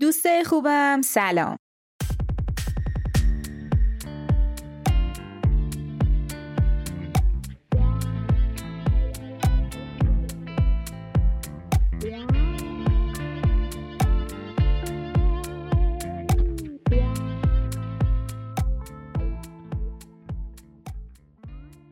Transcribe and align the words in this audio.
دوست 0.00 0.42
خوبم. 0.42 1.00
سلام. 1.02 1.56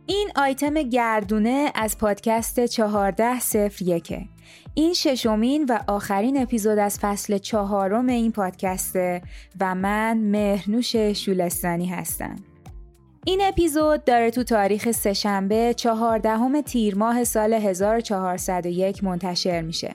این 0.07 0.31
آیتم 0.37 0.83
گردونه 0.83 1.73
از 1.75 1.99
پادکست 1.99 2.59
1401 2.59 4.36
این 4.75 4.95
ششمین 4.95 5.65
و 5.65 5.79
آخرین 5.89 6.43
اپیزود 6.43 6.79
از 6.79 6.99
فصل 6.99 7.39
چهارم 7.39 8.07
این 8.07 8.33
پادکسته 8.33 9.23
و 9.61 9.75
من 9.75 10.19
مهرنوش 10.19 10.97
شولستانی 10.97 11.87
هستم. 11.87 12.37
این 13.25 13.41
اپیزود 13.43 14.05
داره 14.05 14.31
تو 14.31 14.43
تاریخ 14.43 14.91
سهشنبه 14.91 15.75
چهاردهم 15.77 16.61
تیر 16.61 16.95
ماه 16.95 17.25
سال 17.25 17.55
1401 17.55 19.05
منتشر 19.05 19.63
میشه. 19.63 19.95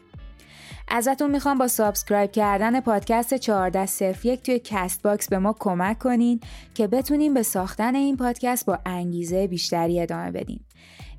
ازتون 0.88 1.32
می‌خوام 1.32 1.58
با 1.58 1.68
subscribe 1.68 2.32
کردن 2.32 2.80
پادکست 2.82 3.34
1401 3.34 4.44
توی 4.44 4.62
Castbox 4.64 5.30
به 5.30 5.38
ما 5.38 5.56
کمک 5.60 6.00
کنین 6.00 6.40
که 6.74 6.88
بتونیم 6.88 7.34
به 7.34 7.44
ساختن 7.44 7.96
این 7.96 8.18
پادکست 8.18 8.66
با 8.66 8.80
انگیزه 8.86 9.48
بیشتری 9.48 10.00
ادامه 10.00 10.32
بدیم. 10.32 10.66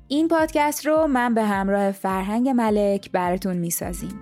این 0.07 0.27
پادکست 0.27 0.85
رو 0.85 1.07
من 1.07 1.33
به 1.33 1.43
همراه 1.43 1.91
فرهنگ 1.91 2.49
ملک 2.49 3.11
براتون 3.11 3.57
می‌سازیم. 3.57 4.19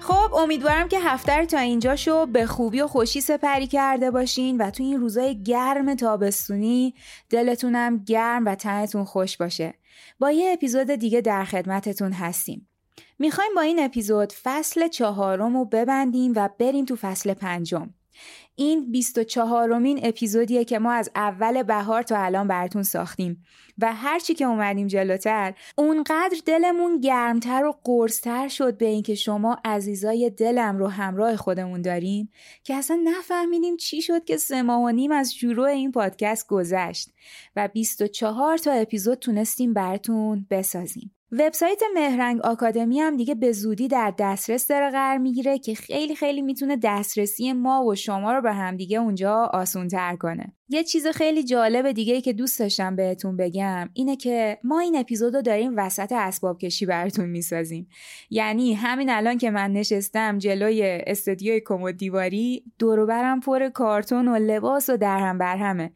خب 0.00 0.34
امیدوارم 0.34 0.88
که 0.88 1.00
هفته 1.00 1.46
تا 1.46 1.58
اینجا 1.58 1.96
شو 1.96 2.26
به 2.26 2.46
خوبی 2.46 2.80
و 2.80 2.86
خوشی 2.86 3.20
سپری 3.20 3.66
کرده 3.66 4.10
باشین 4.10 4.56
و 4.56 4.70
تو 4.70 4.82
این 4.82 5.00
روزای 5.00 5.42
گرم 5.42 5.94
تابستونی 5.94 6.94
دلتونم 7.30 8.04
گرم 8.04 8.44
و 8.44 8.54
تنتون 8.54 9.04
خوش 9.04 9.36
باشه. 9.36 9.74
با 10.18 10.30
یه 10.30 10.52
اپیزود 10.52 10.90
دیگه 10.90 11.20
در 11.20 11.44
خدمتتون 11.44 12.12
هستیم. 12.12 12.67
می‌خوایم 13.18 13.54
با 13.56 13.60
این 13.60 13.78
اپیزود 13.84 14.32
فصل 14.42 14.88
چهارم 14.88 15.56
رو 15.56 15.64
ببندیم 15.64 16.32
و 16.36 16.48
بریم 16.58 16.84
تو 16.84 16.96
فصل 16.96 17.34
پنجم. 17.34 17.90
این 18.54 18.92
24 18.92 19.78
مین 19.78 20.00
اپیزودیه 20.02 20.64
که 20.64 20.78
ما 20.78 20.92
از 20.92 21.10
اول 21.14 21.62
بهار 21.62 22.02
تا 22.02 22.18
الان 22.18 22.48
براتون 22.48 22.82
ساختیم. 22.82 23.44
و 23.78 23.92
هرچی 23.94 24.34
که 24.34 24.44
اومدیم 24.44 24.86
جلوتر 24.86 25.54
اونقدر 25.76 26.36
دلمون 26.46 27.00
گرمتر 27.00 27.64
و 27.64 27.74
قرصتر 27.84 28.48
شد 28.48 28.78
به 28.78 28.86
اینکه 28.86 29.14
شما 29.14 29.56
عزیزای 29.64 30.30
دلم 30.30 30.78
رو 30.78 30.86
همراه 30.86 31.36
خودمون 31.36 31.82
دارین 31.82 32.28
که 32.64 32.74
اصلا 32.74 33.00
نفهمیدیم 33.04 33.76
چی 33.76 34.02
شد 34.02 34.24
که 34.24 34.36
سه 34.36 34.62
ماه 34.62 34.82
و 34.82 34.88
نیم 34.88 35.12
از 35.12 35.34
شروع 35.34 35.68
این 35.68 35.92
پادکست 35.92 36.46
گذشت. 36.46 37.10
و 37.56 37.68
24 37.68 38.58
تا 38.58 38.72
اپیزود 38.72 39.18
تونستیم 39.18 39.72
براتون 39.72 40.46
بسازیم. 40.50 41.17
وبسایت 41.32 41.82
مهرنگ 41.94 42.40
آکادمی 42.40 43.00
هم 43.00 43.16
دیگه 43.16 43.34
به 43.34 43.52
زودی 43.52 43.88
در 43.88 44.14
دسترس 44.18 44.68
داره 44.68 44.90
قرار 44.90 45.18
می‌گیره 45.18 45.58
که 45.58 45.74
خیلی 45.74 46.16
خیلی 46.16 46.42
می‌تونه 46.42 46.76
دسترسی 46.82 47.52
ما 47.52 47.84
و 47.84 47.94
شما 47.94 48.32
رو 48.32 48.42
به 48.42 48.52
هم 48.52 48.76
دیگه 48.76 48.98
اونجا 48.98 49.50
آسون 49.52 49.88
تر 49.88 50.16
کنه. 50.16 50.57
یه 50.70 50.84
چیز 50.84 51.06
خیلی 51.06 51.44
جالب 51.44 51.92
دیگه 51.92 52.20
که 52.20 52.32
دوست 52.32 52.58
داشتم 52.58 52.96
بهتون 52.96 53.36
بگم 53.36 53.90
اینه 53.92 54.16
که 54.16 54.58
ما 54.64 54.80
این 54.80 54.96
اپیزود 54.96 55.34
رو 55.34 55.42
داریم 55.42 55.72
وسط 55.76 56.12
اسباب 56.12 56.58
کشی 56.58 56.86
براتون 56.86 57.28
می‌سازیم. 57.28 57.88
یعنی 58.30 58.74
همین 58.74 59.10
الان 59.10 59.38
که 59.38 59.50
من 59.50 59.72
نشستم 59.72 60.38
جلوی 60.38 60.82
استودیوی 61.06 61.60
کمد 61.64 61.96
دیواری 61.96 62.64
دور 62.78 63.06
برم 63.06 63.40
پر 63.40 63.68
کارتون 63.68 64.28
و 64.28 64.36
لباس 64.36 64.90
و 64.90 64.96
درهم 64.96 65.38
برهمه. 65.38 65.92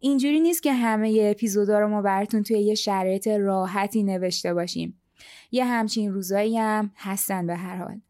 اینجوری 0.00 0.40
نیست 0.40 0.62
که 0.62 0.72
همه 0.72 1.18
اپیزودا 1.22 1.78
رو 1.78 1.88
ما 1.88 2.02
براتون 2.02 2.42
توی 2.42 2.58
یه 2.58 2.74
شرایط 2.74 3.28
راحتی 3.28 4.02
نوشته 4.02 4.54
باشیم 4.54 5.00
یه 5.52 5.64
همچین 5.64 6.12
روزایی 6.12 6.58
هم 6.58 6.90
هستن 6.96 7.46
به 7.46 7.56
هر 7.56 7.76
حال 7.76 8.00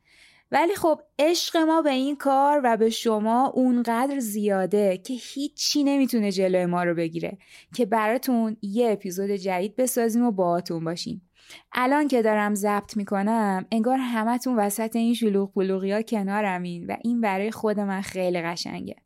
ولی 0.51 0.75
خب 0.75 1.01
عشق 1.19 1.57
ما 1.57 1.83
به 1.83 1.91
این 1.91 2.17
کار 2.17 2.61
و 2.65 2.77
به 2.77 2.91
شما 2.91 3.47
اونقدر 3.47 4.19
زیاده 4.19 4.99
که 4.99 5.15
هیچی 5.15 5.85
نمی‌تونه 5.85 6.33
جلوی 6.33 6.67
ما 6.67 6.85
رو 6.85 6.95
بگیره 6.95 7.39
که 7.75 7.87
براتون 7.87 8.57
یه 8.63 8.93
اپیزود 8.93 9.31
جدید 9.31 9.77
بسازیم 9.77 10.25
و 10.25 10.31
باهاتون 10.31 10.85
باشیم. 10.85 11.31
الان 11.73 12.09
که 12.09 12.23
دارم 12.23 12.55
ضبط 12.55 12.97
می‌کنم 12.97 13.67
انگار 13.73 13.99
همتون 13.99 14.57
وسط 14.57 14.97
این 14.97 15.15
شلوغ 15.15 15.55
بلوغی 15.55 15.93
ها 15.93 16.03
کنارمین 16.03 16.87
و 16.87 16.97
این 17.05 17.21
برای 17.21 17.51
خود 17.51 17.81
من 17.81 18.01
خیلی 18.01 18.43
قشنگه. 18.43 18.97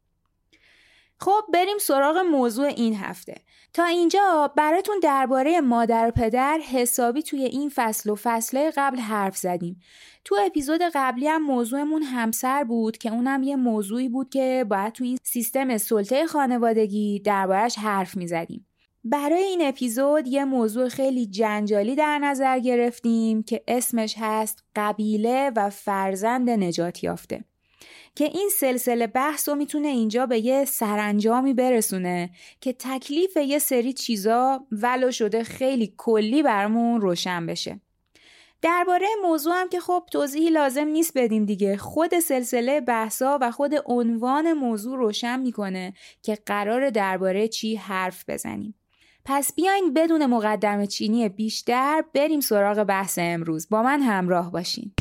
خب 1.22 1.42
بریم 1.54 1.78
سراغ 1.78 2.16
موضوع 2.16 2.66
این 2.66 2.94
هفته. 2.94 3.34
تا 3.74 3.84
اینجا 3.84 4.52
براتون 4.56 5.00
درباره 5.02 5.60
مادر 5.60 6.08
و 6.08 6.10
پدر 6.10 6.58
حسابی 6.58 7.22
توی 7.22 7.44
این 7.44 7.72
فصل 7.74 8.10
و 8.10 8.14
فصله 8.22 8.72
قبل 8.76 8.98
حرف 8.98 9.36
زدیم. 9.36 9.80
تو 10.24 10.36
اپیزود 10.46 10.80
قبلی 10.94 11.28
هم 11.28 11.42
موضوعمون 11.42 12.02
همسر 12.02 12.64
بود 12.64 12.98
که 12.98 13.12
اونم 13.12 13.42
یه 13.42 13.56
موضوعی 13.56 14.08
بود 14.08 14.28
که 14.28 14.66
باید 14.70 14.92
تو 14.92 15.04
این 15.04 15.18
سیستم 15.22 15.76
سلطه 15.76 16.26
خانوادگی 16.26 17.20
دربارش 17.20 17.78
حرف 17.78 18.16
می‌زدیم. 18.16 18.66
برای 19.04 19.42
این 19.42 19.62
اپیزود 19.62 20.26
یه 20.26 20.44
موضوع 20.44 20.88
خیلی 20.88 21.26
جنجالی 21.26 21.94
در 21.94 22.18
نظر 22.18 22.58
گرفتیم 22.58 23.42
که 23.42 23.64
اسمش 23.68 24.14
هست 24.18 24.64
قبیله 24.76 25.52
و 25.56 25.70
فرزند 25.70 26.50
نجات 26.50 27.04
یافته. 27.04 27.44
که 28.14 28.24
این 28.24 28.50
سلسله 28.58 29.06
بحث 29.06 29.48
رو 29.48 29.54
می‌تونه 29.54 29.88
اینجا 29.88 30.26
به 30.26 30.38
یه 30.38 30.64
سرانجامی 30.64 31.54
برسونه 31.54 32.30
که 32.60 32.72
تکلیف 32.72 33.36
یه 33.36 33.58
سری 33.58 33.92
چیزا 33.92 34.66
ولو 34.72 35.10
شده 35.10 35.44
خیلی 35.44 35.94
کلی 35.96 36.42
برامون 36.42 37.00
روشن 37.00 37.46
بشه. 37.46 37.80
درباره 38.62 39.06
موضوع 39.22 39.54
هم 39.54 39.68
که 39.68 39.80
خب 39.80 40.02
توضیحی 40.12 40.50
لازم 40.50 40.84
نیست 40.84 41.18
بدیم 41.18 41.44
دیگه. 41.44 41.76
خود 41.76 42.18
سلسله 42.18 42.80
بحثا 42.80 43.38
و 43.40 43.50
خود 43.50 43.74
عنوان 43.86 44.52
موضوع 44.52 44.98
روشن 44.98 45.40
می‌کنه 45.40 45.92
که 46.22 46.38
قرار 46.46 46.90
درباره 46.90 47.48
چی 47.48 47.76
حرف 47.76 48.24
بزنیم. 48.28 48.74
پس 49.24 49.54
بیاین 49.54 49.94
بدون 49.94 50.26
مقدم 50.26 50.86
چینی 50.86 51.28
بیشتر 51.28 52.04
بریم 52.14 52.40
سراغ 52.40 52.84
بحث 52.84 53.18
امروز. 53.22 53.68
با 53.68 53.82
من 53.82 54.00
همراه 54.00 54.52
باشین. 54.52 54.92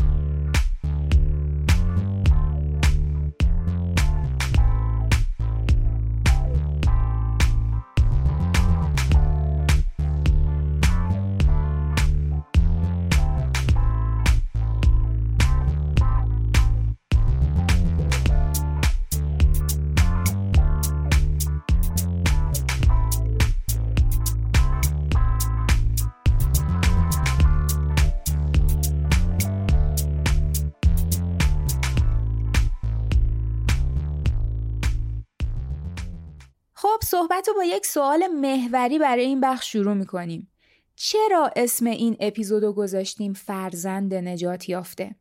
یک 37.70 37.86
سوال 37.86 38.28
محوری 38.28 39.00
برای 39.00 39.26
این 39.26 39.42
بخش 39.42 39.72
شروع 39.72 39.94
می‌کنیم. 39.94 40.52
چرا 40.96 41.52
اسم 41.56 41.86
این 41.86 42.18
اپیزود 42.20 42.64
رو 42.64 42.74
گذاشتیم 42.74 43.34
فرزند 43.34 44.14
نجات 44.14 44.70
یافته؟ 44.70 45.16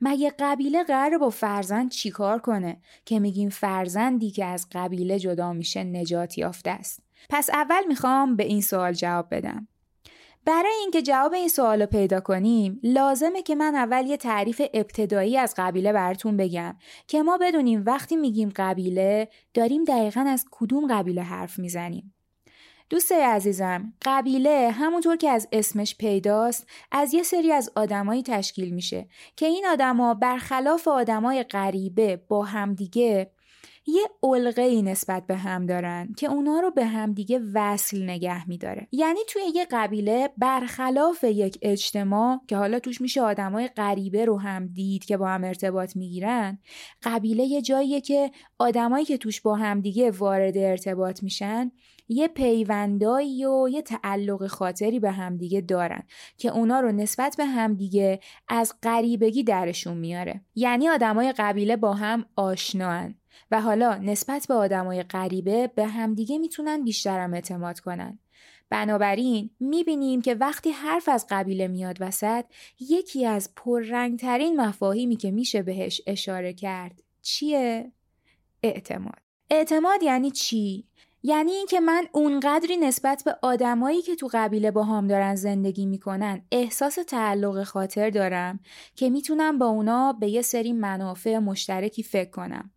مگه 0.00 0.32
قبیله 0.38 0.84
قرار 0.84 1.18
با 1.18 1.30
فرزند 1.30 1.90
چیکار 1.90 2.38
کنه 2.38 2.80
که 3.04 3.20
میگیم 3.20 3.48
فرزندی 3.48 4.30
که 4.30 4.44
از 4.44 4.66
قبیله 4.72 5.18
جدا 5.18 5.52
میشه 5.52 5.84
نجات 5.84 6.38
یافته 6.38 6.70
است؟ 6.70 7.02
پس 7.30 7.50
اول 7.50 7.84
می‌خوام 7.88 8.36
به 8.36 8.44
این 8.44 8.60
سوال 8.60 8.92
جواب 8.92 9.26
بدم. 9.30 9.68
برای 10.46 10.72
اینکه 10.80 11.02
جواب 11.02 11.32
این 11.32 11.48
سوال 11.48 11.80
رو 11.80 11.86
پیدا 11.86 12.20
کنیم 12.20 12.80
لازمه 12.82 13.42
که 13.42 13.54
من 13.54 13.74
اول 13.74 14.06
یه 14.06 14.16
تعریف 14.16 14.62
ابتدایی 14.74 15.38
از 15.38 15.54
قبیله 15.56 15.92
براتون 15.92 16.36
بگم 16.36 16.76
که 17.08 17.22
ما 17.22 17.38
بدونیم 17.38 17.82
وقتی 17.86 18.16
میگیم 18.16 18.52
قبیله 18.56 19.28
داریم 19.54 19.84
دقیقا 19.84 20.20
از 20.20 20.44
کدوم 20.50 20.86
قبیله 20.86 21.22
حرف 21.22 21.58
می‌زنیم. 21.58 22.14
دوست 22.90 23.12
عزیزم 23.12 23.92
قبیله 24.04 24.70
همونطور 24.70 25.16
که 25.16 25.30
از 25.30 25.48
اسمش 25.52 25.96
پیداست 25.96 26.66
از 26.92 27.14
یه 27.14 27.22
سری 27.22 27.52
از 27.52 27.70
آدمایی 27.76 28.22
تشکیل 28.22 28.74
میشه 28.74 29.08
که 29.36 29.46
این 29.46 29.66
آدما 29.66 30.14
برخلاف 30.14 30.88
آدمای 30.88 31.42
غریبه 31.42 32.16
با 32.16 32.42
همدیگه 32.42 33.30
یه 33.86 34.08
علقه 34.22 34.82
نسبت 34.82 35.26
به 35.26 35.36
هم 35.36 35.66
دارن 35.66 36.12
که 36.16 36.30
اونا 36.30 36.60
رو 36.60 36.70
به 36.70 36.86
همدیگه 36.86 37.40
وصل 37.54 38.02
نگه 38.02 38.48
میداره. 38.48 38.88
یعنی 38.92 39.20
توی 39.28 39.42
یه 39.54 39.66
قبیله 39.70 40.30
برخلاف 40.38 41.24
یک 41.24 41.58
اجتماع 41.62 42.40
که 42.48 42.56
حالا 42.56 42.78
توش 42.78 43.00
میشه 43.00 43.22
آدمای 43.22 43.68
غریبه 43.68 44.24
رو 44.24 44.40
هم 44.40 44.66
دید 44.66 45.04
که 45.04 45.16
با 45.16 45.28
هم 45.28 45.44
ارتباط 45.44 45.96
می‌گیرن 45.96 46.58
قبیله 47.02 47.44
یه 47.44 47.62
جاییه 47.62 48.00
که 48.00 48.30
آدمایی 48.58 49.04
که 49.04 49.18
توش 49.18 49.40
با 49.40 49.54
همدیگه 49.54 50.10
وارد 50.10 50.58
ارتباط 50.58 51.22
میشن 51.22 51.70
یه 52.08 52.28
پیوندایی 52.28 53.44
و 53.44 53.68
یه 53.68 53.82
تعلق 53.82 54.46
خاطری 54.46 55.00
به 55.00 55.10
همدیگه 55.10 55.60
دارن 55.60 56.02
که 56.38 56.48
اونا 56.48 56.80
رو 56.80 56.92
نسبت 56.92 57.34
به 57.36 57.44
همدیگه 57.44 58.20
از 58.48 58.74
غریبگی 58.82 59.42
درشون 59.42 59.96
میاره. 59.96 60.40
یعنی 60.54 60.88
آدمای 60.88 61.32
قبیله 61.38 61.76
با 61.76 61.94
هم 61.94 62.24
آشنان 62.36 63.14
و 63.50 63.60
حالا 63.60 63.94
نسبت 63.94 64.46
به 64.48 64.54
آدمای 64.54 65.02
غریبه 65.02 65.66
به 65.66 65.86
همدیگه 65.86 66.38
می‌تونن 66.38 66.84
بیشترم 66.84 67.34
اعتماد 67.34 67.80
کنن 67.80 68.18
بنابراین 68.70 69.50
می‌بینیم 69.60 70.22
که 70.22 70.34
وقتی 70.34 70.70
حرف 70.70 71.08
از 71.08 71.26
قبیله 71.30 71.68
میاد 71.68 71.96
وسط 72.00 72.44
یکی 72.80 73.26
از 73.26 73.50
پررنگترین 73.56 74.60
مفاهیمی 74.60 75.16
که 75.16 75.30
میشه 75.30 75.62
بهش 75.62 76.00
اشاره 76.06 76.52
کرد 76.52 77.02
چیه؟ 77.22 77.92
اعتماد 78.62 79.18
اعتماد 79.50 80.02
یعنی 80.02 80.30
چی؟ 80.30 80.84
یعنی 81.22 81.52
اینکه 81.52 81.80
من 81.80 82.06
اونقدری 82.12 82.76
نسبت 82.76 83.22
به 83.24 83.36
آدمایی 83.42 84.02
که 84.02 84.16
تو 84.16 84.28
قبیله 84.32 84.70
با 84.70 84.84
هم 84.84 85.06
دارن 85.06 85.34
زندگی 85.34 85.86
می‌کنن 85.86 86.42
احساس 86.52 86.94
تعلق 86.94 87.62
خاطر 87.62 88.10
دارم 88.10 88.60
که 88.94 89.10
می‌تونم 89.10 89.58
با 89.58 89.66
اونا 89.66 90.12
به 90.12 90.28
یه 90.28 90.42
سری 90.42 90.72
منافع 90.72 91.38
مشترکی 91.38 92.02
فکر 92.02 92.30
کنم 92.30 92.70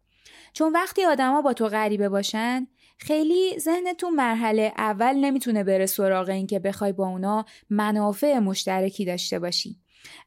چون 0.53 0.73
وقتی 0.73 1.05
آدما 1.05 1.41
با 1.41 1.53
تو 1.53 1.67
غریبه 1.67 2.09
باشن 2.09 2.67
خیلی 2.97 3.59
ذهن 3.59 3.93
تو 3.93 4.09
مرحله 4.09 4.73
اول 4.77 5.15
نمی‌تونه 5.15 5.63
بره 5.63 5.85
سراغ 5.85 6.29
این 6.29 6.47
که 6.47 6.59
بخوای 6.59 6.93
با 6.93 7.07
اونا 7.07 7.45
منافع 7.69 8.39
مشترکی 8.39 9.05
داشته 9.05 9.39
باشی. 9.39 9.79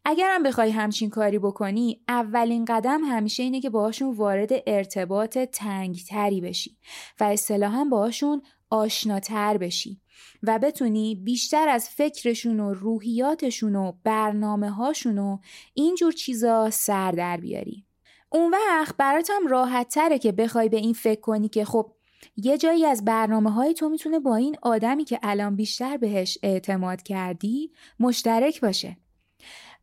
اگرم 0.05 0.43
بخوای 0.43 0.71
همچین 0.71 1.11
کاری 1.11 1.39
بکنی 1.39 2.01
اولین 2.09 2.65
قدم 2.65 3.05
همیشه 3.05 3.43
اینه 3.43 3.61
که 3.61 3.71
باهاشون 3.71 4.15
وارد 4.15 4.51
ارتباط 4.67 5.39
تنگتری 5.39 6.41
بشی 6.41 6.77
و 7.21 7.25
اصطلاحا 7.25 7.85
باهاشون 7.85 8.43
آشناتر 8.71 9.59
بشی 9.59 10.01
و 10.43 10.59
بتونی 10.59 11.15
بیشتر 11.15 11.69
از 11.69 11.89
فکرشون 11.89 12.61
و 12.61 12.75
روحیاتشون 12.75 13.77
و 13.77 13.93
برنامه 14.05 14.71
هاشون 14.71 15.19
و 15.19 15.39
اینجور 15.75 16.13
چیزا 16.13 16.71
سر 16.71 17.13
در 17.13 17.37
بیاری. 17.37 17.87
اون 18.33 18.51
وقت 18.51 18.97
براتم 18.97 19.47
راحت 19.49 19.89
تره 19.89 20.19
که 20.19 20.33
بخوای 20.33 20.69
به 20.69 20.77
این 20.77 20.93
فکر 20.93 21.21
کنی 21.21 21.49
که 21.49 21.65
خب 21.65 21.93
یه 22.37 22.59
جایی 22.59 22.87
از 22.87 23.05
برنامه 23.05 23.51
های 23.51 23.75
تو 23.75 23.89
می‌تونه 23.89 24.19
با 24.19 24.37
این 24.37 24.57
آدمی 24.63 25.05
که 25.05 25.19
الان 25.23 25.57
بیشتر 25.57 25.97
بهش 25.97 26.39
اعتماد 26.43 27.03
کردی 27.03 27.73
مشترک 28.01 28.61
باشه. 28.61 28.97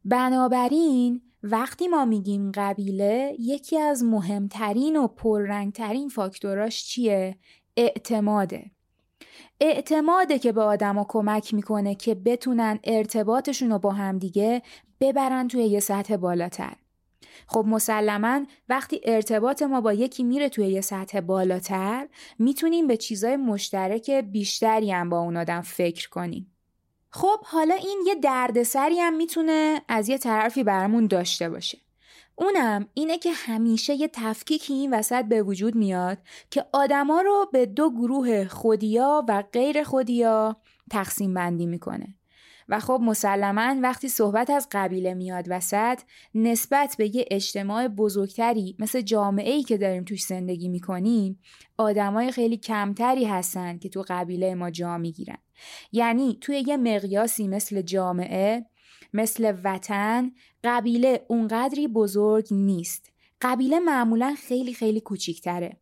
بنابراین 0.06 1.22
وقتی 1.44 1.88
ما 1.88 2.06
میگیم 2.06 2.52
قبیله 2.56 3.36
یکی 3.40 3.78
از 3.78 4.04
مهمترین 4.04 4.96
و 4.96 5.08
پررنگترین 5.08 6.10
فاکتوراش 6.10 6.86
چیه؟ 6.86 7.38
اعتماده. 7.78 8.72
اعتماده 9.60 10.40
که 10.40 10.52
به 10.52 10.62
آدما 10.62 11.06
کمک 11.10 11.54
می‌کنه 11.54 11.96
که 11.96 12.16
بتونن 12.16 12.80
ارتباطشون 12.84 13.72
رو 13.72 13.80
با 13.80 13.92
همدیگه 13.92 14.62
ببرن 15.00 15.48
توی 15.48 15.64
یه 15.64 15.80
سطح 15.80 16.16
بالاتر. 16.16 16.74
خب 17.48 17.66
مسلما 17.68 18.46
وقتی 18.70 19.02
ارتباط 19.04 19.62
ما 19.62 19.82
با 19.82 19.94
یکی 19.94 20.24
میره 20.24 20.50
توی 20.50 20.68
یه 20.68 20.82
سطح 20.82 21.20
بالاتر 21.20 22.08
می‌تونیم 22.40 22.88
به 22.88 22.98
چیزای 22.98 23.38
مشترک 23.38 24.12
بیشتری 24.12 24.92
هم 24.92 25.10
با 25.10 25.20
اون 25.20 25.38
آدم 25.38 25.62
فکر 25.62 26.10
کنیم. 26.10 26.56
خب 27.10 27.44
حالا 27.44 27.76
این 27.76 28.04
یه 28.08 28.16
دردسری 28.16 29.00
هم 29.00 29.16
می‌تونه 29.16 29.82
از 29.88 30.10
یه 30.10 30.18
طرفی 30.18 30.64
برامون 30.64 31.08
داشته 31.08 31.50
باشه. 31.50 31.78
اونم 32.36 32.88
اینه 32.94 33.18
که 33.18 33.32
همیشه 33.32 33.94
یه 33.94 34.08
تفکیکی 34.14 34.74
این 34.74 34.94
وسط 34.94 35.26
به 35.26 35.44
وجود 35.44 35.76
میاد 35.76 36.18
که 36.50 36.66
آدما 36.74 37.22
رو 37.22 37.50
به 37.54 37.66
دو 37.66 37.90
گروه 37.92 38.48
خودیا 38.48 39.26
و 39.30 39.44
غیر 39.54 39.84
خودیا 39.84 40.58
تقسیم 40.92 41.34
بندی 41.34 41.66
می‌کنه. 41.66 42.19
و 42.70 42.80
خب 42.80 43.00
مسلما 43.04 43.76
وقتی 43.82 44.10
صحبت 44.10 44.50
از 44.50 44.68
قبیله 44.72 45.14
میاد 45.14 45.46
وسط 45.50 46.00
نسبت 46.36 46.96
به 46.98 47.16
یه 47.16 47.26
اجتماع 47.32 47.88
بزرگتری 47.88 48.76
مثل 48.80 49.02
جامعه 49.02 49.52
ای 49.54 49.64
که 49.64 49.78
داریم 49.78 50.04
توش 50.04 50.24
زندگی 50.24 50.70
می‌کنیم 50.70 51.40
آدمای 51.78 52.32
خیلی 52.32 52.58
کمتری 52.58 53.26
هستن 53.26 53.78
که 53.78 53.90
تو 53.90 54.06
قبیله 54.08 54.56
ما 54.56 54.70
جا 54.70 54.98
می‌گیرن. 54.98 55.38
یعنی 55.92 56.38
توی 56.42 56.64
یه 56.68 56.78
مقیاسی 56.78 57.48
مثل 57.48 57.82
جامعه 57.82 58.66
مثل 59.14 59.58
وطن 59.64 60.32
قبیله 60.64 61.26
اونقدری 61.28 61.88
بزرگ 61.88 62.48
نیست. 62.52 63.12
قبیله 63.42 63.80
معمولا 63.80 64.36
خیلی 64.48 64.74
خیلی 64.74 65.02
کوچیکتره. 65.02 65.78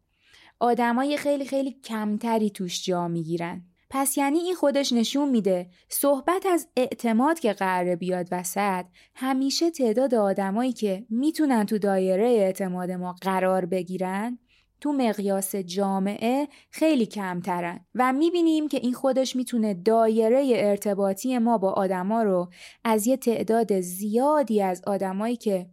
آدمای 0.60 1.18
خیلی 1.18 1.46
خیلی 1.46 1.72
کمتری 1.72 2.50
توش 2.50 2.86
جا 2.86 3.08
می‌گیرن. 3.08 3.67
پس 3.90 4.18
یعنی 4.18 4.40
این 4.40 4.56
خودش 4.56 4.94
نشون 4.94 5.30
میده 5.30 5.70
صحبت 5.90 6.46
از 6.46 6.68
اعتماد 6.76 7.40
که 7.40 7.54
قراره 7.54 7.96
بیاد 7.96 8.28
وسط 8.32 8.86
همیشه 9.16 9.72
تعداد 9.72 10.16
آدمایی 10.16 10.74
که 10.74 11.06
می‌تونن 11.10 11.66
تو 11.66 11.78
دایره 11.78 12.28
اعتماد 12.28 12.92
ما 12.92 13.16
قرار 13.22 13.66
بگیرن 13.66 14.40
تو 14.82 14.94
مقیاس 14.94 15.56
جامعه 15.56 16.48
خیلی 16.70 17.06
کمترن 17.06 17.80
و 17.96 18.14
می‌بینیم 18.14 18.68
که 18.68 18.78
این 18.78 18.94
خودش 18.94 19.36
می‌تونه 19.36 19.74
دایره 19.74 20.44
ارتباطی 20.56 21.38
ما 21.38 21.58
با 21.58 21.72
آدما 21.72 22.24
رو 22.24 22.50
از 22.84 23.08
یه 23.08 23.18
تعداد 23.18 23.82
زیادی 23.82 24.62
از 24.62 24.82
آدمایی 24.88 25.36
که 25.36 25.70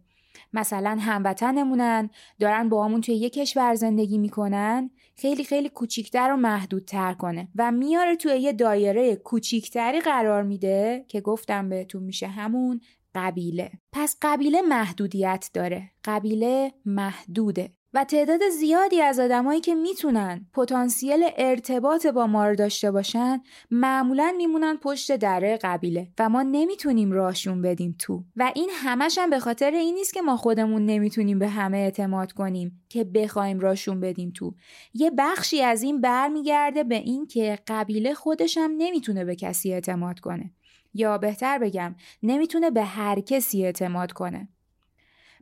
مثلا 0.53 0.97
هموطنمونن 0.99 2.09
دارن 2.39 2.69
با 2.69 2.85
همون 2.85 3.01
توی 3.01 3.15
یه 3.15 3.29
کشور 3.29 3.75
زندگی 3.75 4.17
می‌کنن 4.17 4.89
خیلی 5.17 5.43
خیلی 5.43 5.69
کوچیکتر 5.69 6.31
و 6.31 6.37
محدودتر 6.37 7.13
کنه. 7.13 7.47
و 7.55 7.71
میاره 7.71 8.15
توی 8.15 8.37
یه 8.37 8.53
دایره 8.53 9.15
کوچیکتری 9.15 9.99
قرار 9.99 10.43
میده 10.43 11.05
که 11.07 11.21
گفتم 11.21 11.69
بهتون 11.69 12.03
میشه 12.03 12.27
همون 12.27 12.81
قبیله. 13.15 13.71
پس 13.91 14.17
قبیله 14.21 14.61
محدودیت 14.61 15.49
داره. 15.53 15.91
قبیله 16.03 16.73
محدوده. 16.85 17.73
و 17.95 18.03
تعداد 18.03 18.39
زیادی 18.49 19.01
از 19.01 19.19
آدمایی 19.19 19.61
که 19.61 19.75
می‌تونن 19.75 20.45
پتانسیل 20.53 21.29
ارتباط 21.37 22.07
با 22.07 22.27
ما 22.27 22.47
رو 22.47 22.55
داشته 22.55 22.91
باشن 22.91 23.41
معمولا 23.71 24.33
میمونن 24.37 24.77
پشت 24.77 25.15
دره 25.15 25.59
قبیله 25.61 26.07
و 26.19 26.29
ما 26.29 26.43
نمی‌تونیم 26.43 27.11
راشون 27.11 27.61
بدیم 27.61 27.95
تو. 27.99 28.23
و 28.35 28.51
این 28.55 28.69
همش 28.73 29.17
هم 29.17 29.29
به 29.29 29.39
خاطر 29.39 29.71
این 29.71 29.95
نیست 29.95 30.13
که 30.13 30.21
ما 30.21 30.37
خودمون 30.37 30.85
نمی‌تونیم 30.85 31.39
به 31.39 31.47
همه 31.47 31.77
اعتماد 31.77 32.31
کنیم 32.31 32.85
که 32.89 33.03
بخوایم 33.03 33.59
راشون 33.59 33.99
بدیم 33.99 34.31
تو. 34.35 34.55
یه 34.93 35.11
بخشی 35.17 35.61
از 35.61 35.83
این 35.83 36.01
برمیگرده 36.01 36.83
به 36.83 36.95
این 36.95 37.27
که 37.27 37.59
قبیله 37.67 38.13
خودش 38.13 38.57
هم 38.57 38.71
نمی‌تونه 38.77 39.25
به 39.25 39.35
کسی 39.35 39.73
اعتماد 39.73 40.19
کنه. 40.19 40.51
یا 40.93 41.17
بهتر 41.17 41.59
بگم 41.59 41.95
نمی‌تونه 42.23 42.71
به 42.71 42.83
هر 42.83 43.19
کسی 43.19 43.65
اعتماد 43.65 44.11
کنه. 44.11 44.49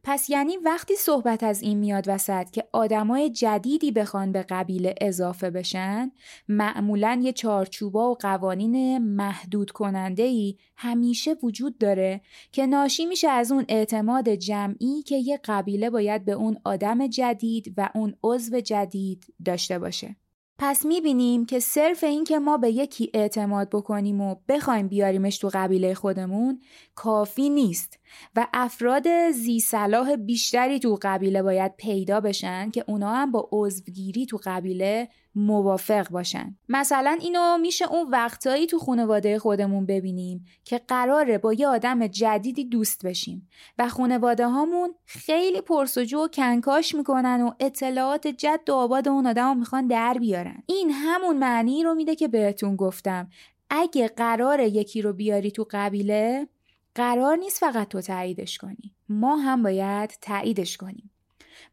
پس 0.05 0.29
یعنی 0.29 0.57
وقتی 0.57 0.95
صحبت 0.95 1.43
از 1.43 1.61
این 1.61 1.77
میاد 1.77 2.03
وسط 2.07 2.49
که 2.49 2.67
آدمای 2.71 3.29
جدیدی 3.29 3.91
بخوان 3.91 4.31
به 4.31 4.43
قبیله 4.49 4.95
اضافه 5.01 5.49
بشن 5.49 6.11
معمولا 6.47 7.19
یه 7.23 7.33
چارچوبا 7.33 8.11
و 8.11 8.15
قوانین 8.15 8.97
محدود 8.97 9.71
کننده 9.71 10.23
ای 10.23 10.57
همیشه 10.77 11.35
وجود 11.43 11.77
داره 11.77 12.21
که 12.51 12.65
ناشی 12.65 13.05
میشه 13.05 13.29
از 13.29 13.51
اون 13.51 13.65
اعتماد 13.69 14.29
جمعی 14.29 15.01
که 15.01 15.15
یه 15.15 15.39
قبیله 15.45 15.89
باید 15.89 16.25
به 16.25 16.31
اون 16.31 16.57
آدم 16.63 17.07
جدید 17.07 17.73
و 17.77 17.89
اون 17.95 18.15
عضو 18.23 18.59
جدید 18.59 19.25
داشته 19.45 19.79
باشه. 19.79 20.15
پس 20.57 20.85
می‌بینیم 20.85 21.45
که 21.45 21.59
صرف 21.59 22.03
این 22.03 22.23
که 22.23 22.39
ما 22.39 22.57
به 22.57 22.69
یکی 22.69 23.11
اعتماد 23.13 23.69
بکنیم 23.69 24.21
و 24.21 24.35
بخوایم 24.47 24.87
بیاریمش 24.87 25.37
تو 25.37 25.49
قبیله 25.53 25.93
خودمون 25.93 26.61
کافی 26.95 27.49
نیست. 27.49 27.99
و 28.35 28.47
افراد 28.53 29.31
زی 29.31 29.59
صلاح 29.59 30.15
بیشتری 30.15 30.79
تو 30.79 30.99
قبیله 31.01 31.41
باید 31.41 31.75
پیدا 31.77 32.19
بشن 32.19 32.71
که 32.71 32.83
اونا 32.87 33.13
هم 33.13 33.31
با 33.31 33.49
عضوگیری 33.51 34.25
تو 34.25 34.39
قبیله 34.43 35.09
موافق 35.35 36.09
باشن. 36.09 36.57
مثلا 36.69 37.17
اینو 37.21 37.57
میشه 37.57 37.91
اون 37.91 38.09
وقتایی 38.09 38.67
تو 38.67 38.79
خانواده 38.79 39.39
خودمون 39.39 39.85
ببینیم 39.85 40.45
که 40.63 40.81
قراره 40.87 41.37
با 41.37 41.53
یه 41.53 41.67
آدم 41.67 42.07
جدیدی 42.07 42.65
دوست 42.65 43.05
بشیم 43.05 43.49
و 43.77 43.89
خانواده 43.89 44.47
هامون 44.47 44.95
خیلی 45.05 45.61
پرسجو 45.61 46.19
و 46.23 46.27
کنکاش 46.27 46.95
می‌کنن 46.95 47.41
و 47.41 47.51
اطلاعات 47.59 48.27
جد 48.27 48.69
و 48.69 48.73
آباد 48.73 49.07
اون 49.07 49.27
آدم 49.27 49.57
می‌خوان 49.57 49.87
در 49.87 50.17
بیارن. 50.19 50.63
این 50.65 50.91
همون 50.91 51.37
معنی 51.37 51.83
رو 51.83 51.93
میده 51.93 52.15
که 52.15 52.27
بهتون 52.27 52.75
گفتم. 52.75 53.29
اگه 53.69 54.07
قرار 54.07 54.59
یکی 54.59 55.01
رو 55.01 55.13
بیاری 55.13 55.51
تو 55.51 55.67
قبیله 55.71 56.47
قرار 56.95 57.35
نیست 57.35 57.59
فقط 57.59 57.87
تو 57.87 58.01
تاییدش 58.01 58.57
کنی. 58.57 58.95
ما 59.09 59.35
هم 59.35 59.63
باید 59.63 60.09
تاییدش 60.21 60.77
کنیم. 60.77 61.09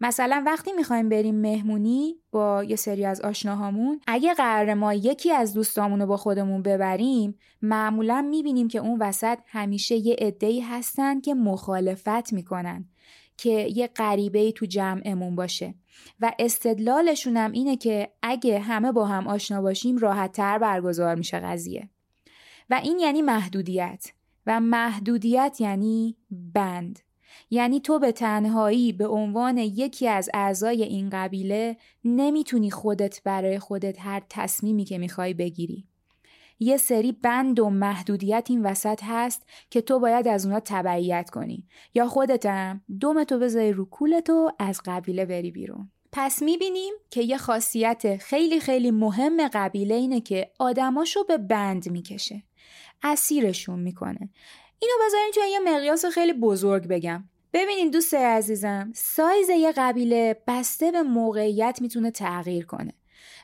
مثلا 0.01 0.43
وقتی 0.47 0.73
می‌خوایم 0.73 1.09
بریم 1.09 1.41
مهمونی 1.41 2.17
با 2.31 2.65
یه 2.65 2.77
سری 2.77 3.05
از 3.05 3.21
آشناهامون 3.21 4.01
اگه 4.07 4.35
قرار 4.35 4.75
ما 4.75 4.95
یکی 4.95 5.33
از 5.33 5.55
دوستامون 5.55 6.01
رو 6.01 6.07
با 6.07 6.17
خودمون 6.17 6.63
ببریم 6.63 7.39
معمولا 7.63 8.23
می‌بینیم 8.23 8.69
که 8.69 8.79
اون 8.79 9.03
وسط 9.03 9.39
همیشه 9.47 9.95
یه 9.95 10.17
عده‌ای 10.19 10.61
هستن 10.61 11.21
که 11.21 11.35
مخالفت 11.35 12.33
می‌کنن 12.33 12.85
که 13.37 13.51
یه 13.51 13.87
غریبه 13.87 14.53
تو 14.53 14.67
جمعمون 14.67 15.37
باشه. 15.37 15.75
و 16.21 16.33
استدلالشون 16.39 17.37
هم 17.37 17.53
اینه 17.53 17.77
که 17.77 18.11
اگه 18.23 18.59
همه 18.59 18.93
با 18.93 19.07
هم 19.07 19.27
آشنا 19.27 19.63
باشیم 19.63 19.99
راحت 19.99 20.33
تر 20.33 20.59
برگزار 20.59 21.15
میشه 21.15 21.41
قضیه. 21.41 21.89
و 22.71 22.81
این 22.83 22.99
یعنی 22.99 23.23
محدودیت. 23.23 24.07
و 24.47 24.61
محدودیت 24.61 25.57
یعنی 25.61 26.17
بند 26.31 26.99
یعنی 27.51 27.81
تو 27.81 27.99
به 27.99 28.13
تنهایی 28.13 28.93
به 28.93 29.07
عنوان 29.07 29.59
یکی 29.59 30.09
از 30.09 30.31
اعضای 30.35 30.83
این 30.83 31.11
قبیله 31.11 31.77
نمی‌تونی 32.05 32.71
خودت 32.71 33.23
برای 33.25 33.59
خودت 33.59 34.01
هر 34.01 34.23
تصمیمی 34.29 34.85
که 34.85 34.99
می‌خوای 34.99 35.35
بگیری. 35.35 35.87
یه 36.63 36.77
سری 36.77 37.13
بند 37.13 37.61
و 37.61 37.71
محدودیت 37.71 38.47
این 38.51 38.67
وسط 38.67 39.01
هست 39.03 39.49
که 39.71 39.81
تو 39.81 39.99
باید 39.99 40.29
از 40.29 40.47
اونا 40.47 40.61
تبعیت 40.61 41.31
کنی 41.31 41.67
یا 41.95 42.09
خودتم 42.09 42.81
دومتو 43.01 43.39
بذاری 43.39 43.73
رو 43.73 43.85
کولتو 43.85 44.51
از 44.59 44.81
قبیله 44.85 45.27
بری 45.27 45.51
بیرون. 45.51 45.91
پس 46.13 46.43
می‌بینیم 46.43 46.95
که 47.11 47.23
یه 47.23 47.37
خاصیت 47.37 48.17
خیلی 48.17 48.61
خیلی 48.61 48.91
مهم 48.91 49.49
قبیله 49.49 49.95
اینه 49.95 50.21
که 50.21 50.51
آدماشو 50.59 51.25
به 51.25 51.39
بند 51.39 51.91
می‌کشه. 51.91 52.43
اسیرشون 53.03 53.81
می‌کنه. 53.81 54.31
اینو 54.79 54.95
بذارین 55.07 55.31
توی 55.35 55.51
یه 55.51 55.59
مقیاس 55.61 56.05
خیلی 56.05 56.33
بزرگ 56.33 56.87
بگم. 56.87 57.25
ببینین 57.53 57.91
دوست 57.91 58.15
عزیزم 58.15 58.93
سایز 58.95 59.49
یه 59.49 59.73
قبیله 59.77 60.43
بسته 60.47 60.93
به 60.93 61.03
موقعیت 61.03 61.79
می‌تونه 61.83 62.11
تغییر 62.11 62.67
کنه. 62.67 62.93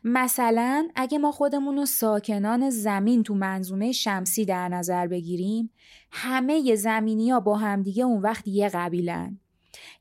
مثلا 0.04 0.88
اگه 0.94 1.18
ما 1.18 1.32
خودمون 1.32 1.76
رو 1.76 1.86
ساکنان 1.86 2.70
زمین 2.70 3.22
تو 3.22 3.34
منظومه 3.34 3.92
شمسی 3.92 4.44
در 4.44 4.68
نظر 4.68 5.06
بگیریم 5.06 5.70
همه 6.12 6.74
زمینی 6.74 7.30
ها 7.30 7.40
با 7.40 7.56
همدیگه 7.56 8.04
اون 8.04 8.22
وقت 8.22 8.48
یه 8.48 8.68
قبیلن 8.68 9.40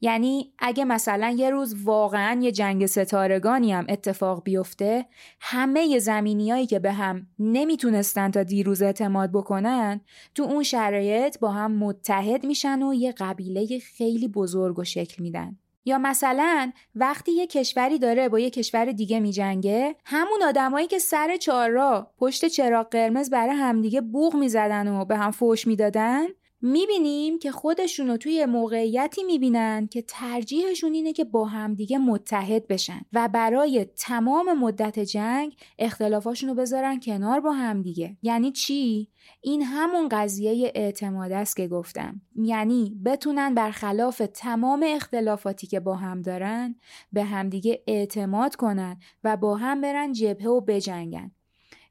یعنی 0.01 0.53
اگه 0.60 0.86
مثلا 0.86 1.36
یه 1.38 1.50
روز 1.50 1.75
واقعا 1.84 2.39
یه 2.41 2.51
جنگ 2.51 2.86
ستارگانی 2.86 3.74
هم 3.74 3.86
اتفاق 3.89 4.44
بیفته 4.44 5.05
همه 5.41 6.00
زمینیایی 6.00 6.65
که 6.65 6.79
به 6.79 6.91
هم 6.91 7.27
نمی‌تونستن 7.39 8.32
تا 8.32 8.44
دیروز 8.44 8.82
اعتماد 8.82 9.32
بکنن 9.32 10.01
تو 10.36 10.44
اون 10.44 10.63
شرایط 10.63 11.39
با 11.39 11.51
هم 11.51 11.72
متحد 11.72 12.46
میشن 12.46 12.84
و 12.84 12.94
یه 12.94 13.12
قبیله 13.12 13.79
خیلی 13.79 14.27
بزرگ 14.27 14.79
و 14.79 14.84
شکل 14.84 15.24
میدن. 15.24 15.58
یا 15.86 15.98
مثلا 15.98 16.72
وقتی 16.96 17.32
یه 17.32 17.48
کشوری 17.48 18.00
داره 18.00 18.29
با 18.29 18.39
یه 18.39 18.50
کشور 18.50 18.86
دیگه 18.86 19.20
میجنگه 19.20 19.96
همون 20.05 20.44
آدمایی 20.44 20.88
که 20.88 21.00
سر 21.00 21.38
چهارراه 21.38 22.12
پشت 22.17 22.46
چراغ 22.46 22.89
قرمز 22.89 23.29
برای 23.29 23.55
همدیگه 23.55 24.01
بوغ 24.01 24.36
می‌زدن 24.36 24.88
و 24.88 25.05
به 25.05 25.17
هم 25.17 25.32
فوش 25.32 25.67
می‌دادن 25.67 26.25
می‌بینیم 26.65 27.39
که 27.39 27.51
خودشون 27.51 28.07
رو 28.07 28.17
توی 28.17 28.45
موقعیتی 28.45 29.24
می‌بینن 29.24 29.88
که 29.88 30.01
ترجیحشون 30.01 30.93
اینه 30.93 31.13
که 31.13 31.24
با 31.24 31.45
همدیگه 31.45 31.98
متحد 31.98 32.67
بشن 32.67 33.01
و 33.13 33.27
برای 33.27 33.86
تمام 33.86 34.53
مدت 34.60 35.00
جنگ 35.00 35.55
اختلافاشون 35.79 36.50
رو 36.50 36.55
بذارن 36.55 37.00
کنار 37.00 37.39
با 37.39 37.51
همدیگه. 37.51 38.17
یعنی 38.22 38.51
چی؟ 38.51 39.10
این 39.41 39.62
همون 39.62 40.10
قضیه 40.10 40.72
اعتماد 40.75 41.31
است 41.31 41.55
که 41.55 41.67
گفتم. 41.67 42.22
یعنی 42.36 42.98
بتونن 43.05 43.53
برخلاف 43.53 44.22
تمام 44.34 44.86
اختلافاتی 44.88 45.67
که 45.67 45.79
با 45.79 45.95
هم 45.95 46.22
دارن 46.22 46.75
به 47.13 47.24
همدیگه 47.24 47.84
اعتماد 47.88 48.55
کنن 48.55 49.00
و 49.24 49.38
با 49.38 49.55
هم 49.55 49.81
برن 49.81 50.13
جبهه 50.13 50.48
و 50.48 50.62
بجنگن. 50.62 51.31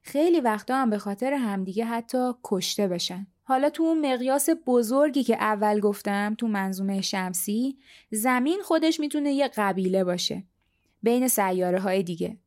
خیلی 0.03 0.39
وقتا 0.39 0.75
هم 0.75 0.89
به 0.89 0.97
خاطر 0.97 1.33
همدیگه 1.33 1.85
حتی 1.85 2.31
کشته 2.43 2.87
بشن. 2.87 3.27
حالا 3.47 3.69
تو 3.69 3.83
اون 3.83 4.13
مقیاس 4.13 4.49
بزرگی 4.67 5.23
که 5.23 5.35
اول 5.35 5.79
گفتم 5.79 6.35
تو 6.37 6.47
منظومه 6.47 7.01
شمسی 7.01 7.77
زمین 8.11 8.61
خودش 8.63 8.99
می‌تونه 8.99 9.33
یه 9.33 9.47
قبیله 9.47 10.03
باشه. 10.03 10.43
بین 11.03 11.27
سیاره 11.27 11.79
های 11.79 12.03
دیگه. 12.03 12.37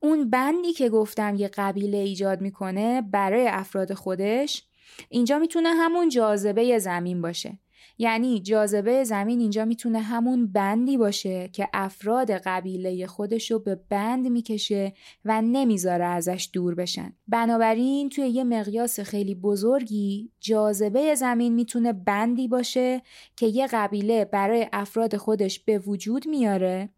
اون 0.00 0.30
بندی 0.30 0.72
که 0.72 0.88
گفتم 0.88 1.34
یه 1.34 1.48
قبیله 1.48 1.98
ایجاد 1.98 2.40
می‌کنه 2.40 3.02
برای 3.02 3.48
افراد 3.48 3.94
خودش 3.94 4.64
اینجا 5.08 5.38
می‌تونه 5.38 5.68
همون 5.68 6.08
جاذبه 6.08 6.78
زمین 6.78 7.22
باشه. 7.22 7.58
یعنی 7.98 8.40
جاذبه 8.40 9.04
زمین 9.04 9.40
اینجا 9.40 9.64
می‌تونه 9.64 10.00
همون 10.00 10.52
بندی 10.52 10.96
باشه 10.96 11.48
که 11.52 11.68
افراد 11.72 12.30
قبیله 12.30 13.06
خودش 13.06 13.50
رو 13.50 13.58
به 13.58 13.80
بند 13.88 14.26
می‌کشه 14.28 14.92
و 15.24 15.42
نمی‌ذاره 15.42 16.04
ازش 16.04 16.50
دور 16.52 16.74
بشن. 16.74 17.12
بنابراین 17.28 18.08
توی 18.08 18.28
یه 18.28 18.44
مقیاس 18.44 19.00
خیلی 19.00 19.34
بزرگی 19.34 20.30
جاذبه 20.40 21.14
زمین 21.14 21.54
می‌تونه 21.54 21.92
بندی 21.92 22.48
باشه 22.48 23.02
که 23.36 23.46
یه 23.46 23.66
قبیله 23.66 24.24
برای 24.24 24.66
افراد 24.72 25.16
خودش 25.16 25.60
به 25.60 25.78
وجود 25.78 26.28
میاره 26.28 26.88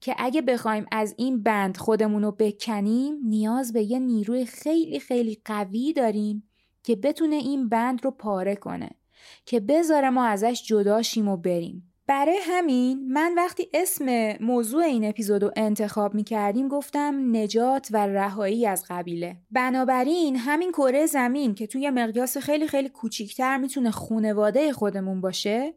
که 0.00 0.14
اگه 0.18 0.42
بخوایم 0.42 0.86
از 0.92 1.14
این 1.18 1.42
بند 1.42 1.76
خودمون 1.76 2.22
رو 2.22 2.32
بکنیم 2.32 3.14
نیاز 3.24 3.72
به 3.72 3.82
یه 3.82 3.98
نیروی 3.98 4.46
خیلی 4.46 5.00
خیلی 5.00 5.38
قوی 5.44 5.92
داریم 5.92 6.48
که 6.82 6.96
بتونه 6.96 7.36
این 7.36 7.68
بند 7.68 8.04
رو 8.04 8.10
پاره 8.10 8.56
کنه. 8.56 8.90
که 9.44 9.60
بذاره 9.60 10.10
ما 10.10 10.24
ازش 10.24 10.62
جدا 10.66 11.02
شیم 11.02 11.28
و 11.28 11.36
بریم. 11.36 11.86
برای 12.10 12.38
همین 12.42 13.12
من 13.12 13.34
وقتی 13.36 13.68
اسم 13.74 14.36
موضوع 14.40 14.84
این 14.84 15.04
اپیزود 15.04 15.42
رو 15.42 15.50
انتخاب 15.56 16.14
می 16.14 16.24
کردیم 16.24 16.68
گفتم 16.68 17.36
نجات 17.36 17.88
و 17.90 18.06
رهایی 18.06 18.66
از 18.66 18.84
قبیله. 18.88 19.36
بنابراین 19.50 20.36
همین 20.36 20.72
کره 20.72 21.06
زمین 21.06 21.54
که 21.54 21.66
توی 21.66 21.90
مقیاس 21.90 22.36
خیلی 22.36 22.68
خیلی 22.68 22.88
کوچیکتر 22.88 23.56
می‌تونه 23.56 23.90
خونواده 23.90 24.72
خودمون 24.72 25.20
باشه 25.20 25.74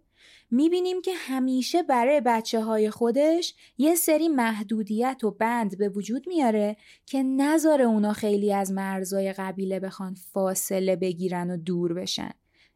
می‌بینیم 0.51 1.01
که 1.01 1.11
همیشه 1.13 1.83
برای 1.83 2.21
بچه 2.21 2.61
های 2.61 2.89
خودش 2.89 3.55
یه 3.77 3.95
سری 3.95 4.27
محدودیت 4.27 5.23
و 5.23 5.31
بند 5.31 5.77
به 5.77 5.89
وجود 5.89 6.27
میاره 6.27 6.77
که 7.05 7.23
نذاره 7.23 7.85
اونا 7.85 8.13
خیلی 8.13 8.53
از 8.53 8.71
مرزای 8.71 9.33
قبیله 9.33 9.79
بخوان 9.79 10.13
فاصله 10.13 10.95
بگیرن 10.95 11.49
و 11.49 11.57
دور 11.57 11.93
بشن. 11.93 12.31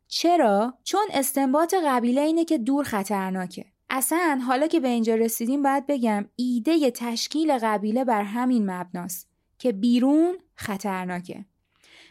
چرا؟ 0.07 0.77
چون 0.83 1.05
استنباط 1.13 1.73
قبیله 1.85 2.21
اینه 2.21 2.45
که 2.45 2.57
دور 2.57 2.83
خطرناکه. 2.83 3.65
اصلا 3.89 4.41
حالا 4.47 4.67
که 4.67 4.79
به 4.79 4.87
اینجا 4.87 5.15
رسیدیم 5.15 5.63
باید 5.63 5.87
بگم 5.87 6.25
ایده 6.35 6.91
تشکیل 6.91 7.57
قبیله 7.57 8.05
بر 8.05 8.23
همین 8.23 8.71
مبناست 8.71 9.29
که 9.57 9.71
بیرون 9.71 10.37
خطرناکه. 10.55 11.45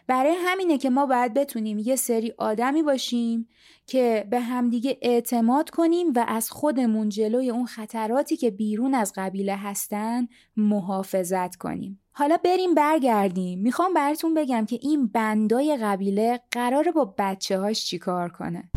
برای 0.07 0.35
همینه 0.39 0.79
که 0.79 0.91
ما 0.91 1.07
باید 1.07 1.35
بتونیم 1.35 1.79
یه 1.79 1.97
سری 1.97 2.35
آدمی 2.39 2.83
باشیم 2.83 3.49
که 3.87 4.27
به 4.31 4.41
همدیگه 4.41 4.99
اعتماد 5.03 5.71
کنیم 5.71 6.13
و 6.17 6.25
از 6.29 6.51
خودمون 6.51 7.09
جلوی 7.09 7.51
اون 7.51 7.67
خطراتی 7.67 8.37
که 8.37 8.51
بیرون 8.51 8.95
از 8.95 9.13
قبیله 9.17 9.57
هستن 9.57 10.29
محافظت 10.57 11.57
کنیم. 11.57 12.01
حالا 12.13 12.37
بریم 12.45 12.75
برگردیم. 12.75 13.59
می‌خوام 13.59 13.95
براتون 13.95 14.35
بگم 14.35 14.67
که 14.67 14.79
این 14.83 15.07
بندای 15.07 15.79
قبیله 15.83 16.41
قراره 16.51 16.93
با 16.93 17.15
بچه 17.19 17.59
هاش 17.59 17.85
چیکار 17.85 18.29
کنه. 18.29 18.71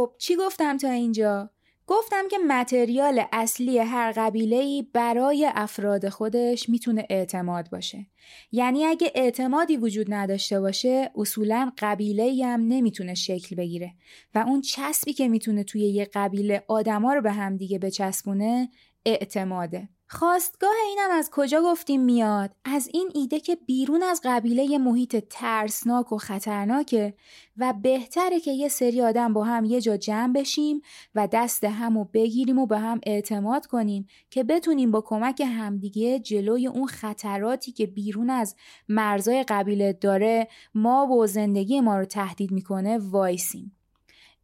خب 0.00 0.12
چی 0.18 0.36
گفتم 0.36 0.76
تا 0.76 0.90
اینجا؟ 0.90 1.50
گفتم 1.86 2.28
که 2.30 2.38
متریال 2.38 3.24
اصلی 3.32 3.78
هر 3.78 4.12
قبیله 4.16 4.82
برای 4.92 5.50
افراد 5.54 6.08
خودش 6.08 6.68
می‌تونه 6.68 7.06
اعتماد 7.10 7.70
باشه. 7.70 8.06
یعنی 8.52 8.84
اگه 8.84 9.12
اعتمادی 9.14 9.76
وجود 9.76 10.06
نداشته 10.14 10.60
باشه 10.60 11.10
اصولا 11.16 11.72
قبیله 11.78 12.46
هم 12.46 12.60
نمی‌تونه 12.60 13.14
شکل 13.14 13.56
بگیره 13.56 13.94
و 14.34 14.38
اون 14.38 14.60
چسبی 14.60 15.12
که 15.12 15.28
می‌تونه 15.28 15.64
توی 15.64 15.80
یه 15.80 16.08
قبیله 16.14 16.64
آدما 16.68 17.14
رو 17.14 17.20
به 17.20 17.32
هم 17.32 17.56
دیگه 17.56 17.78
بچسبونه 17.78 18.68
اعتماده. 19.06 19.88
خواستگاه 20.12 20.74
اینم 20.88 21.10
از 21.10 21.30
کجا 21.32 21.62
گفتیم 21.62 22.00
میاد؟ 22.00 22.50
از 22.64 22.88
این 22.92 23.10
ایده 23.14 23.40
که 23.40 23.56
بیرون 23.56 24.02
از 24.02 24.20
قبیله 24.24 24.78
محیط 24.78 25.24
ترسناک 25.30 26.12
و 26.12 26.18
خطرناکه 26.18 27.14
و 27.56 27.74
بهتره 27.82 28.40
که 28.40 28.50
یه 28.50 28.68
سری 28.68 29.02
آدم 29.02 29.32
با 29.32 29.44
هم 29.44 29.64
یه 29.64 29.80
جا 29.80 29.96
جمع 29.96 30.32
بشیم 30.32 30.82
و 31.14 31.28
دست 31.32 31.64
همو 31.64 32.04
بگیریم 32.04 32.58
و 32.58 32.66
به 32.66 32.78
هم 32.78 33.00
اعتماد 33.06 33.66
کنیم 33.66 34.06
که 34.30 34.44
بتونیم 34.44 34.90
با 34.90 35.00
کمک 35.00 35.40
همدیگه 35.40 36.18
جلوی 36.18 36.66
اون 36.66 36.86
خطراتی 36.86 37.72
که 37.72 37.86
بیرون 37.86 38.30
از 38.30 38.56
مرزای 38.88 39.44
قبیله 39.48 39.92
داره 39.92 40.48
ما 40.74 41.06
و 41.06 41.26
زندگی 41.26 41.80
ما 41.80 41.98
رو 41.98 42.04
تهدید 42.04 42.50
می‌کنه 42.50 42.98
وایسیم. 42.98 43.76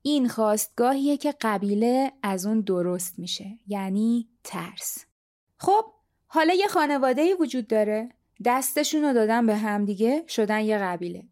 این 0.02 0.28
خواستگاهیه 0.28 1.16
که 1.16 1.34
قبیله 1.40 2.12
از 2.22 2.46
اون 2.46 2.60
درست 2.60 3.18
میشه 3.18 3.58
یعنی 3.66 4.28
ترس 4.44 5.06
خب 5.58 5.84
حالا 6.26 6.54
یه 6.54 6.66
خانواده 6.66 7.34
وجود 7.34 7.66
داره. 7.66 8.08
دستشون 8.44 9.02
رو 9.02 9.12
دادن 9.12 9.46
به 9.46 9.56
همدیگه 9.56 10.24
شدن 10.28 10.60
یه 10.60 10.78
قبیله. 10.78 11.24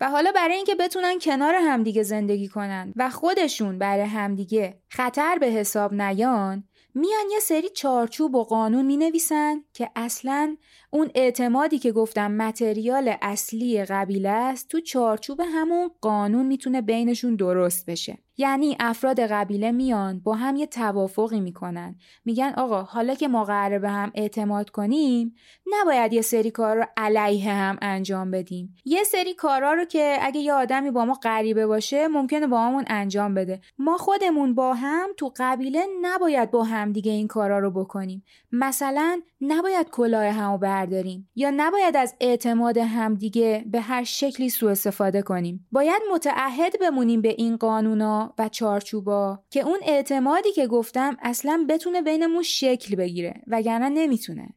و 0.00 0.10
حالا 0.10 0.32
برای 0.32 0.56
اینکه 0.56 0.74
بتونن 0.74 1.18
کنار 1.18 1.54
همدیگه 1.54 2.02
زندگی 2.02 2.48
کنن 2.48 2.92
و 2.96 3.10
خودشون 3.10 3.78
برای 3.78 4.04
همدیگه 4.04 4.78
خطر 4.88 5.38
به 5.40 5.46
حساب 5.46 5.94
نیان 5.94 6.64
میان 6.94 7.30
یه 7.32 7.40
سری 7.40 7.68
چارچوب 7.68 8.34
و 8.34 8.44
قانون 8.44 8.86
می 8.86 8.96
نویسن 8.96 9.64
که 9.72 9.90
اصلا 9.96 10.56
اون 10.90 11.10
اعتمادی 11.14 11.78
که 11.78 11.92
گفتم 11.92 12.30
متریال 12.30 13.16
اصلی 13.22 13.84
قبیله 13.84 14.28
است 14.28 14.68
تو 14.68 14.80
چارچوب 14.80 15.40
همون 15.40 15.90
قانون 16.00 16.46
می‌تونه 16.46 16.82
بینشون 16.82 17.36
درست 17.36 17.86
بشه. 17.86 18.18
یعنی 18.36 18.76
افراد 18.80 19.20
قبیله 19.20 19.72
میان 19.72 20.20
با 20.20 20.34
هم 20.34 20.56
یه 20.56 20.66
توافقی 20.66 21.40
می‌کنن. 21.40 21.96
میگن 22.24 22.52
آقا 22.56 22.82
حالا 22.82 23.14
که 23.14 23.28
ما 23.28 23.44
قراره 23.44 23.78
به 23.78 23.90
هم 23.90 24.10
اعتماد 24.14 24.70
کنیم 24.70 25.34
نباید 25.66 26.12
یه 26.12 26.22
سری 26.22 26.50
کار 26.50 26.76
رو 26.76 26.84
علیه 26.96 27.52
هم 27.52 27.78
انجام 27.82 28.30
بدیم. 28.30 28.76
یه 28.84 29.04
سری 29.04 29.34
کارا 29.34 29.72
رو 29.72 29.84
که 29.84 30.16
اگه 30.20 30.40
یه 30.40 30.52
آدمی 30.52 30.90
با 30.90 31.04
ما 31.04 31.14
غریبه 31.14 31.66
باشه 31.66 32.08
ممکنه 32.08 32.46
با 32.46 32.60
همون 32.60 32.84
انجام 32.86 33.34
بده. 33.34 33.60
ما 33.78 33.96
خودمون 33.96 34.54
با 34.54 34.74
هم 34.74 35.08
تو 35.16 35.32
قبیله 35.36 35.86
نباید 36.02 36.50
با 36.50 36.64
هم 36.64 36.92
دیگه 36.92 37.12
این 37.12 37.28
کارا 37.28 37.58
رو 37.58 37.70
بکنیم. 37.70 38.24
مثلا 38.52 39.20
نباید 39.40 39.90
کلاه 39.90 40.26
همو 40.26 40.58
برداریم. 40.58 41.28
یا 41.36 41.52
نباید 41.56 41.96
از 41.96 42.14
اعتماد 42.20 42.78
همدیگه 42.78 43.64
به 43.66 43.80
هر 43.80 44.04
شکلی 44.04 44.48
سوء 44.48 44.70
استفاده 44.70 45.22
کنیم. 45.22 45.66
باید 45.72 46.02
متعهد 46.12 46.80
بمونیم 46.80 47.22
به 47.22 47.34
این 47.38 47.56
قانونا. 47.56 48.25
و 48.38 48.48
چارچوبا 48.48 49.38
که 49.50 49.60
اون 49.60 49.80
اعتمادی 49.82 50.52
که 50.52 50.66
گفتم 50.66 51.16
اصلا 51.22 51.66
بتونه 51.68 52.02
بینمون 52.02 52.42
شکل 52.42 52.96
بگیره 52.96 53.34
وگرنه 53.46 53.88
نمی‌تونه 53.88 54.48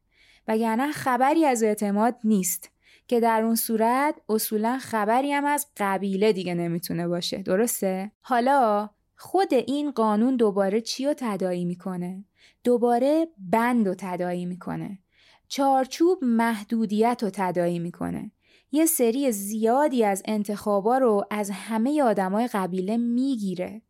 وگرنه 0.48 0.92
خبری 0.92 1.46
از 1.46 1.64
اعتماد 1.64 2.16
نیست 2.24 2.70
که 3.08 3.20
در 3.20 3.42
اون 3.42 3.56
صورت 3.56 4.16
اصولا 4.30 4.78
خبری 4.82 5.32
هم 5.32 5.46
از 5.46 5.68
قبیله 5.78 6.34
دیگه 6.34 6.54
نمی‌تونه 6.54 7.08
باشه 7.08 7.38
درسته؟ 7.38 8.12
حالا 8.22 8.90
خود 9.16 9.54
این 9.54 9.92
قانون 9.92 10.36
دوباره 10.36 10.82
چی 10.82 11.06
رو 11.06 11.14
تدایی 11.18 11.66
می‌کنه؟ 11.66 12.26
دوباره 12.64 13.28
بند 13.38 13.88
رو 13.88 13.96
تدایی 13.98 14.46
می‌کنه 14.46 15.00
چارچوب 15.48 16.20
محدودیت 16.22 17.20
رو 17.24 17.30
تدایی 17.34 17.80
می‌کنه 17.80 18.32
یه 18.72 18.86
سری 18.86 19.32
زیادی 19.32 20.04
از 20.04 20.24
انتخابا 20.26 20.98
رو 20.98 21.26
از 21.32 21.52
همه 21.54 22.04
آدمای 22.04 22.48
قبیله 22.48 22.98
می‌گیره. 22.98 23.82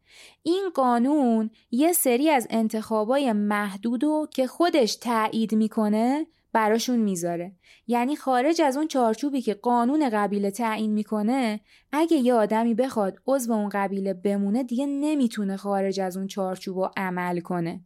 این 0.44 0.70
قانون 0.76 1.50
یه 1.72 1.94
سری 1.94 2.30
از 2.30 2.48
انتخابای 2.50 3.34
محدود 3.34 4.04
رو 4.04 4.28
که 4.34 4.48
خودش 4.48 4.96
تایید 4.96 5.56
می‌کنه 5.56 6.28
براشون 6.54 7.00
می‌ذاره. 7.00 7.56
یعنی 7.88 8.16
خارج 8.16 8.62
از 8.62 8.78
اون 8.78 8.88
چارچوبی 8.88 9.42
که 9.42 9.54
قانون 9.54 10.10
قبیله 10.10 10.52
تعیین 10.52 10.92
می‌کنه 10.92 11.60
اگه 11.92 12.18
یه 12.18 12.34
آدمی 12.34 12.74
بخواد 12.74 13.18
عضو 13.28 13.54
اون 13.54 13.70
قبیله 13.70 14.14
بمونه 14.14 14.64
دیگه 14.64 14.86
نمی‌تونه 14.86 15.58
خارج 15.58 16.00
از 16.00 16.18
اون 16.18 16.28
چارچوب 16.28 16.78
رو 16.78 16.92
عمل 16.98 17.40
کنه. 17.40 17.84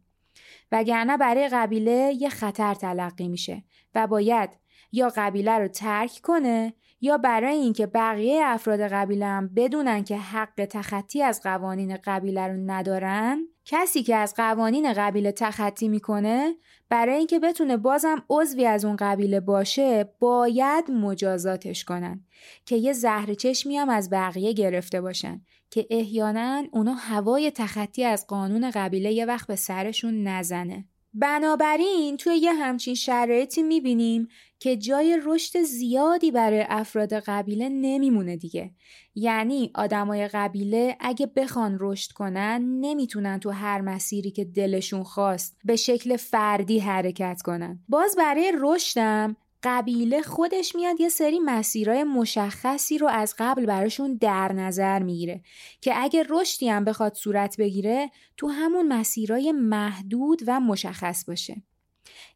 وگرنه 0.72 1.16
برای 1.16 1.48
قبیله 1.52 2.14
یه 2.20 2.28
خطر 2.28 2.74
تلقی 2.74 3.28
میشه 3.28 3.64
و 3.94 4.06
باید 4.06 4.50
یا 4.92 5.12
قبیله 5.16 5.52
رو 5.52 5.68
ترک 5.68 6.20
کنه 6.22 6.74
یا 7.04 7.18
برای 7.18 7.56
اینکه 7.56 7.86
بقیه 7.86 8.40
افراد 8.44 8.80
قبیله 8.80 9.26
هم 9.26 9.48
بدونن 9.48 10.04
که 10.04 10.16
حق 10.16 10.64
تخطی 10.70 11.22
از 11.22 11.40
قوانین 11.42 11.96
قبیله 12.04 12.48
رو 12.48 12.56
ندارن 12.66 13.48
کسی 13.64 14.02
که 14.02 14.16
از 14.16 14.34
قوانین 14.34 14.92
قبیله 14.92 15.32
تخطی 15.32 15.88
می‌کنه 15.88 16.54
برای 16.88 17.16
اینکه 17.16 17.38
بتونه 17.38 17.76
بازم 17.76 18.24
عضوی 18.30 18.66
از 18.66 18.84
اون 18.84 18.96
قبیله 18.96 19.40
باشه 19.40 20.14
باید 20.20 20.90
مجازاتش 20.90 21.84
کنن 21.84 22.24
که 22.66 22.76
یه 22.76 22.92
زهر 22.92 23.34
چشمی 23.34 23.76
هم 23.76 23.88
از 23.88 24.10
بقیه 24.10 24.52
گرفته 24.52 25.00
باشن 25.00 25.40
که 25.70 25.86
احیانا 25.90 26.62
اونا 26.72 26.94
هوای 26.94 27.50
تخطی 27.50 28.04
از 28.04 28.26
قانون 28.26 28.70
قبیله 28.70 29.12
یه 29.12 29.26
وقت 29.26 29.46
به 29.46 29.56
سرشون 29.56 30.28
نزنه. 30.28 30.84
بنابراین 31.14 32.16
توی 32.16 32.36
یه 32.36 32.52
همچین 32.52 32.94
شرایطی 32.94 33.62
می‌بینیم 33.62 34.28
که 34.58 34.76
جای 34.76 35.20
رشد 35.24 35.62
زیادی 35.62 36.30
برای 36.30 36.64
افراد 36.68 37.14
قبیله 37.14 37.68
نمیمونه 37.68 38.36
دیگه. 38.36 38.70
یعنی 39.14 39.70
آدمای 39.74 40.28
قبیله 40.28 40.96
اگه 41.00 41.26
بخوان 41.26 41.76
رشد 41.80 42.12
کنن 42.12 42.62
نمی‌تونن 42.80 43.40
تو 43.40 43.50
هر 43.50 43.80
مسیری 43.80 44.30
که 44.30 44.44
دلشون 44.44 45.02
خواست 45.02 45.56
به 45.64 45.76
شکل 45.76 46.16
فردی 46.16 46.78
حرکت 46.78 47.42
کنن. 47.42 47.78
باز 47.88 48.16
برای 48.16 48.52
رشدم 48.60 49.36
قبیله 49.64 50.22
خودش 50.22 50.74
میاد 50.74 51.00
یه 51.00 51.08
سری 51.08 51.38
مسیرهای 51.38 52.04
مشخصی 52.04 52.98
رو 52.98 53.08
از 53.08 53.34
قبل 53.38 53.66
براشون 53.66 54.18
در 54.20 54.52
نظر 54.52 55.02
می‌گیره 55.02 55.42
که 55.80 55.92
اگه 55.96 56.24
رشدی 56.28 56.68
هم 56.68 56.84
بخواد 56.84 57.14
صورت 57.14 57.56
بگیره 57.56 58.10
تو 58.36 58.48
همون 58.48 58.88
مسیرهای 58.88 59.52
محدود 59.52 60.42
و 60.46 60.60
مشخص 60.60 61.24
باشه. 61.24 61.62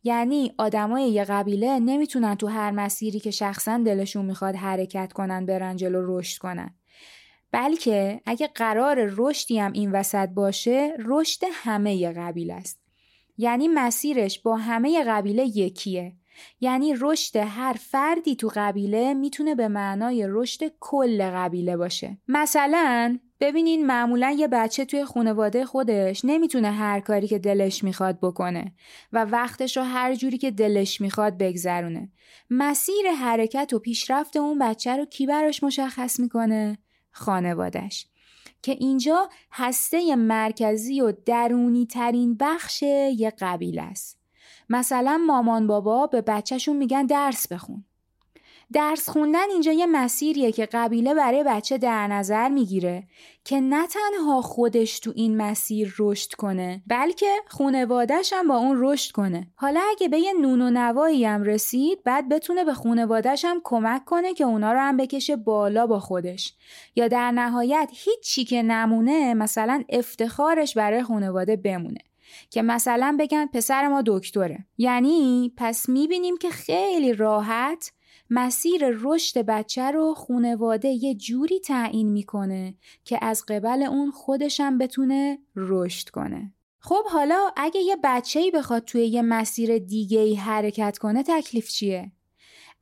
یعنی 0.04 0.52
آدمای 0.58 1.10
یه 1.10 1.24
قبیله 1.24 1.78
نمی‌تونن 1.78 2.34
تو 2.34 2.46
هر 2.46 2.70
مسیری 2.70 3.20
که 3.20 3.30
شخصا 3.30 3.78
دلشون 3.78 4.24
می‌خواد 4.24 4.54
حرکت 4.54 5.12
کنن 5.12 5.46
برن 5.46 5.76
جلو 5.76 6.18
رشد 6.18 6.38
کنن. 6.38 6.74
بلکه 7.52 8.20
اگه 8.26 8.46
قرار 8.46 9.10
رشدی 9.16 9.58
هم 9.58 9.72
این 9.72 9.92
وسط 9.92 10.28
باشه 10.28 10.92
رشد 10.98 11.40
همه 11.52 12.12
قبیله 12.12 12.54
است. 12.54 12.80
یعنی 13.38 13.68
مسیرش 13.68 14.40
با 14.40 14.56
همه 14.56 15.04
قبیله 15.04 15.58
یکیه. 15.58 16.16
یعنی 16.60 16.94
رشد 17.00 17.36
هر 17.36 17.76
فردی 17.80 18.36
تو 18.36 18.50
قبیله 18.54 19.14
می‌تونه 19.14 19.54
به 19.54 19.68
معنای 19.68 20.26
رشد 20.28 20.60
کل 20.80 21.30
قبیله 21.30 21.76
باشه. 21.76 22.18
مثلا 22.28 23.18
ببینین 23.40 23.86
معمولا 23.86 24.30
یه 24.38 24.48
بچه 24.48 24.84
توی 24.84 25.04
خانواده 25.04 25.66
خودش 25.66 26.24
نمی‌تونه 26.24 26.70
هر 26.70 27.00
کاری 27.00 27.28
که 27.28 27.38
دلش 27.38 27.84
می‌خواد 27.84 28.20
بکنه 28.20 28.72
و 29.12 29.24
وقتش 29.24 29.76
رو 29.76 29.82
هر 29.82 30.14
جوری 30.14 30.38
که 30.38 30.50
دلش 30.50 31.00
می‌خواد 31.00 31.38
بگذرونه. 31.38 32.12
مسیر 32.50 33.10
حرکت 33.10 33.72
و 33.72 33.78
پیشرفت 33.78 34.36
اون 34.36 34.58
بچه 34.58 34.96
رو 34.96 35.04
کی 35.04 35.26
براش 35.26 35.62
مشخص 35.62 36.20
می‌کنه؟ 36.20 36.78
خانوادش 37.10 38.06
که 38.62 38.72
اینجا 38.72 39.28
هسته 39.52 40.16
مرکزی 40.16 41.00
و 41.00 41.12
درونی 41.26 41.86
ترین 41.86 42.36
بخش 42.40 42.82
یه 42.82 43.32
قبیله 43.40 43.82
است. 43.82 44.17
مثلا 44.68 45.18
مامان 45.26 45.66
بابا 45.66 46.06
به 46.06 46.22
بچهشون 46.22 46.76
میگن 46.76 47.06
درس 47.06 47.52
بخون. 47.52 47.84
درس 48.72 49.08
خوندن 49.08 49.50
اینجا 49.50 49.72
یه 49.72 49.86
مسیریه 49.86 50.52
که 50.52 50.66
قبیله 50.66 51.14
برای 51.14 51.44
بچه 51.44 51.78
در 51.78 52.06
نظر 52.06 52.48
می‌گیره 52.48 53.02
که 53.44 53.60
نه 53.60 53.86
تنها 53.86 54.42
خودش 54.42 55.00
تو 55.00 55.12
این 55.16 55.36
مسیر 55.36 55.94
رشد 55.98 56.32
کنه 56.32 56.82
بلکه 56.86 57.36
خونوادش 57.48 58.32
هم 58.32 58.48
با 58.48 58.56
اون 58.56 58.76
رشد 58.80 59.12
کنه. 59.12 59.46
حالا 59.54 59.80
اگه 59.90 60.08
به 60.08 60.18
یه 60.18 60.32
نون 60.40 60.60
و 60.60 60.70
نوایی 60.70 61.24
هم 61.24 61.42
رسید 61.42 62.02
بعد 62.04 62.28
بتونه 62.28 62.64
به 62.64 62.74
خونوادش 62.74 63.44
هم 63.44 63.60
کمک 63.64 64.04
کنه 64.04 64.34
که 64.34 64.44
اونا 64.44 64.72
رو 64.72 64.78
هم 64.78 64.96
بکشه 64.96 65.36
بالا 65.36 65.86
با 65.86 66.00
خودش. 66.00 66.54
یا 66.96 67.08
در 67.08 67.30
نهایت 67.30 67.90
هیچی 67.92 68.44
که 68.44 68.62
نمونه 68.62 69.34
مثلا 69.34 69.84
افتخارش 69.88 70.74
برای 70.74 71.02
خونواده 71.02 71.56
بمونه. 71.56 72.00
که 72.50 72.62
مثلا 72.62 73.16
بگن 73.20 73.46
پسر 73.46 73.88
ما 73.88 74.02
دکتره. 74.06 74.66
یعنی 74.78 75.52
پس 75.56 75.88
می‌بینیم 75.88 76.36
که 76.36 76.50
خیلی 76.50 77.12
راحت 77.12 77.92
مسیر 78.30 78.88
رشد 78.88 79.38
بچه 79.40 79.90
رو 79.90 80.14
خونواده 80.14 80.88
یه 80.88 81.14
جوری 81.14 81.60
تعیین 81.60 82.08
می‌کنه 82.08 82.74
که 83.04 83.18
از 83.24 83.44
قبل 83.48 83.82
اون 83.82 84.10
خودشم 84.10 84.78
بتونه 84.78 85.38
رشد 85.56 86.08
کنه. 86.08 86.52
خب 86.80 87.04
حالا 87.10 87.50
اگه 87.56 87.80
یه 87.80 87.96
بچه 88.04 88.40
ای 88.40 88.50
بخواد 88.50 88.84
توی 88.84 89.06
یه 89.06 89.22
مسیر 89.22 89.78
دیگه 89.78 90.20
ای 90.20 90.34
حرکت 90.34 90.98
کنه 90.98 91.22
تکلیف 91.22 91.68
چیه؟ 91.68 92.12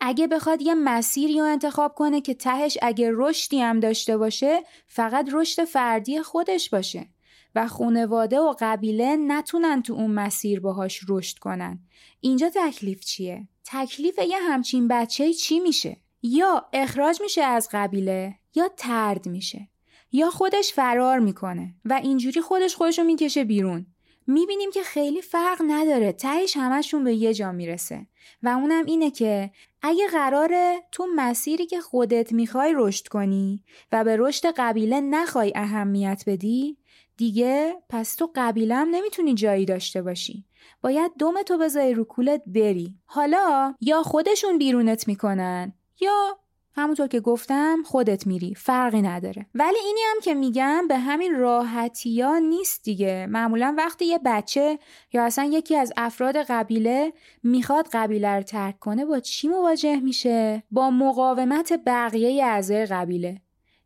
اگه 0.00 0.26
بخواد 0.26 0.62
یه 0.62 0.74
مسیری 0.74 1.40
رو 1.40 1.44
انتخاب 1.44 1.94
کنه 1.94 2.20
که 2.20 2.34
تهش 2.34 2.78
اگه 2.82 3.10
رشدی 3.14 3.60
هم 3.60 3.80
داشته 3.80 4.16
باشه 4.16 4.62
فقط 4.86 5.28
رشد 5.32 5.64
فردی 5.64 6.22
خودش 6.22 6.70
باشه. 6.70 7.08
و 7.56 7.66
خونواده 7.66 8.40
و 8.40 8.54
قبیله 8.60 9.16
نتونن 9.16 9.82
تو 9.82 9.92
اون 9.92 10.10
مسیر 10.10 10.60
باهاش 10.60 11.00
رشد 11.08 11.38
کنن. 11.38 11.78
اینجا 12.20 12.50
تکلیف 12.54 13.00
چیه؟ 13.00 13.48
تکلیف 13.64 14.18
یه 14.18 14.38
همچین 14.38 14.88
بچه 14.88 15.32
چی 15.32 15.60
میشه؟ 15.60 15.96
یا 16.22 16.68
اخراج 16.72 17.20
میشه 17.22 17.42
از 17.42 17.68
قبیله 17.72 18.34
یا 18.54 18.68
ترد 18.76 19.26
میشه. 19.28 19.68
یا 20.12 20.30
خودش 20.30 20.72
فرار 20.72 21.18
می‌کنه 21.18 21.74
و 21.84 21.92
اینجوری 21.92 22.40
خودش 22.40 22.74
خودشو 22.74 23.02
می‌کشه 23.02 23.44
بیرون. 23.44 23.86
می‌بینیم 24.26 24.70
که 24.70 24.82
خیلی 24.82 25.22
فرق 25.22 25.62
نداره. 25.66 26.12
تهش 26.12 26.56
همشون 26.56 27.04
به 27.04 27.14
یه 27.14 27.34
جا 27.34 27.52
می‌رسه. 27.52 28.06
و 28.42 28.48
اونم 28.48 28.84
اینه 28.86 29.10
که 29.10 29.50
اگه 29.82 30.06
قراره 30.12 30.76
تو 30.92 31.06
مسیری 31.16 31.66
که 31.66 31.80
خودت 31.80 32.32
می‌خوای 32.32 32.72
رشد 32.76 33.08
کنی 33.08 33.64
و 33.92 34.04
به 34.04 34.16
رشد 34.16 34.46
قبیله 34.56 35.00
نخوای 35.00 35.52
اهمیت 35.54 36.22
بدی 36.26 36.76
دیگه 37.16 37.74
پس 37.88 38.14
تو 38.14 38.30
قبیله 38.34 38.74
هم 38.74 38.88
نمی‌تونی 38.90 39.34
جایی 39.34 39.64
داشته 39.64 40.02
باشی. 40.02 40.44
باید 40.82 41.12
دوم 41.18 41.42
تو 41.42 41.58
بذاری 41.58 41.94
رو 41.94 42.04
کولت 42.04 42.42
بری. 42.46 42.94
حالا 43.04 43.74
یا 43.80 44.02
خودشون 44.02 44.58
بیرونت 44.58 45.08
می‌کنن 45.08 45.72
یا 46.00 46.38
همونطور 46.78 47.06
که 47.06 47.20
گفتم 47.20 47.82
خودت 47.84 48.26
میری. 48.26 48.54
فرقی 48.54 49.02
نداره. 49.02 49.46
ولی 49.54 49.78
اینی 49.84 50.00
هم 50.10 50.20
که 50.22 50.34
میگم 50.34 50.88
به 50.88 50.98
همین 50.98 51.34
راحتی 51.34 52.22
ها 52.22 52.38
نیست 52.38 52.84
دیگه. 52.84 53.26
معمولا 53.30 53.74
وقتی 53.78 54.04
یه 54.04 54.20
بچه 54.24 54.78
یا 55.12 55.24
اصلا 55.24 55.44
یکی 55.44 55.76
از 55.76 55.92
افراد 55.96 56.36
قبیله 56.36 57.12
می‌خواد 57.42 57.88
قبیله 57.92 58.28
رو 58.28 58.42
ترک 58.42 58.78
کنه 58.78 59.04
با 59.04 59.20
چی 59.20 59.48
مواجه 59.48 60.00
میشه؟ 60.00 60.62
با 60.70 60.90
مقاومت 60.90 61.80
بقیه 61.86 62.44
اعضای 62.44 62.86
قبیله. 62.86 63.40